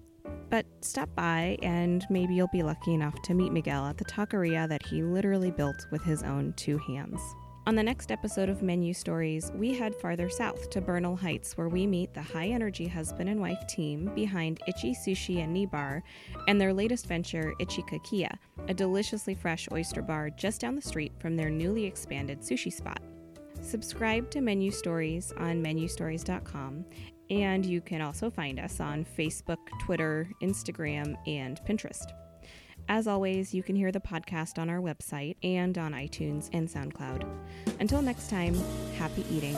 But 0.49 0.65
stop 0.81 1.09
by 1.15 1.57
and 1.63 2.05
maybe 2.09 2.35
you'll 2.35 2.49
be 2.51 2.61
lucky 2.61 2.93
enough 2.93 3.19
to 3.23 3.33
meet 3.33 3.53
Miguel 3.53 3.87
at 3.87 3.97
the 3.97 4.05
taqueria 4.05 4.67
that 4.67 4.85
he 4.85 5.01
literally 5.01 5.49
built 5.49 5.87
with 5.91 6.03
his 6.03 6.21
own 6.21 6.53
two 6.57 6.77
hands. 6.77 7.21
On 7.67 7.75
the 7.75 7.83
next 7.83 8.11
episode 8.11 8.49
of 8.49 8.63
Menu 8.63 8.91
Stories, 8.91 9.51
we 9.53 9.75
head 9.75 9.93
farther 9.93 10.31
south 10.31 10.71
to 10.71 10.81
Bernal 10.81 11.15
Heights, 11.15 11.55
where 11.55 11.69
we 11.69 11.85
meet 11.85 12.11
the 12.11 12.21
high 12.21 12.47
energy 12.47 12.87
husband 12.87 13.29
and 13.29 13.39
wife 13.39 13.67
team 13.67 14.09
behind 14.15 14.59
Ichi 14.67 14.95
Sushi 14.95 15.43
and 15.43 15.53
Ni 15.53 15.67
Bar 15.67 16.01
and 16.47 16.59
their 16.59 16.73
latest 16.73 17.05
venture, 17.05 17.53
Ichi 17.59 17.83
Kakia, 17.83 18.35
a 18.67 18.73
deliciously 18.73 19.35
fresh 19.35 19.67
oyster 19.71 20.01
bar 20.01 20.31
just 20.31 20.59
down 20.59 20.75
the 20.75 20.81
street 20.81 21.13
from 21.19 21.37
their 21.37 21.51
newly 21.51 21.85
expanded 21.85 22.39
sushi 22.39 22.73
spot. 22.73 22.99
Subscribe 23.61 24.31
to 24.31 24.41
Menu 24.41 24.71
Stories 24.71 25.31
on 25.37 25.63
menustories.com, 25.63 26.83
and 27.29 27.63
you 27.63 27.79
can 27.79 28.01
also 28.01 28.31
find 28.31 28.59
us 28.59 28.79
on 28.79 29.05
Facebook, 29.05 29.59
Twitter, 29.79 30.27
Instagram, 30.41 31.15
and 31.27 31.61
Pinterest. 31.69 32.11
As 32.89 33.07
always, 33.07 33.53
you 33.53 33.63
can 33.63 33.75
hear 33.75 33.91
the 33.91 33.99
podcast 33.99 34.59
on 34.59 34.69
our 34.69 34.79
website 34.79 35.37
and 35.43 35.77
on 35.77 35.93
iTunes 35.93 36.49
and 36.53 36.67
SoundCloud. 36.67 37.25
Until 37.79 38.01
next 38.01 38.29
time, 38.29 38.55
happy 38.97 39.25
eating. 39.29 39.55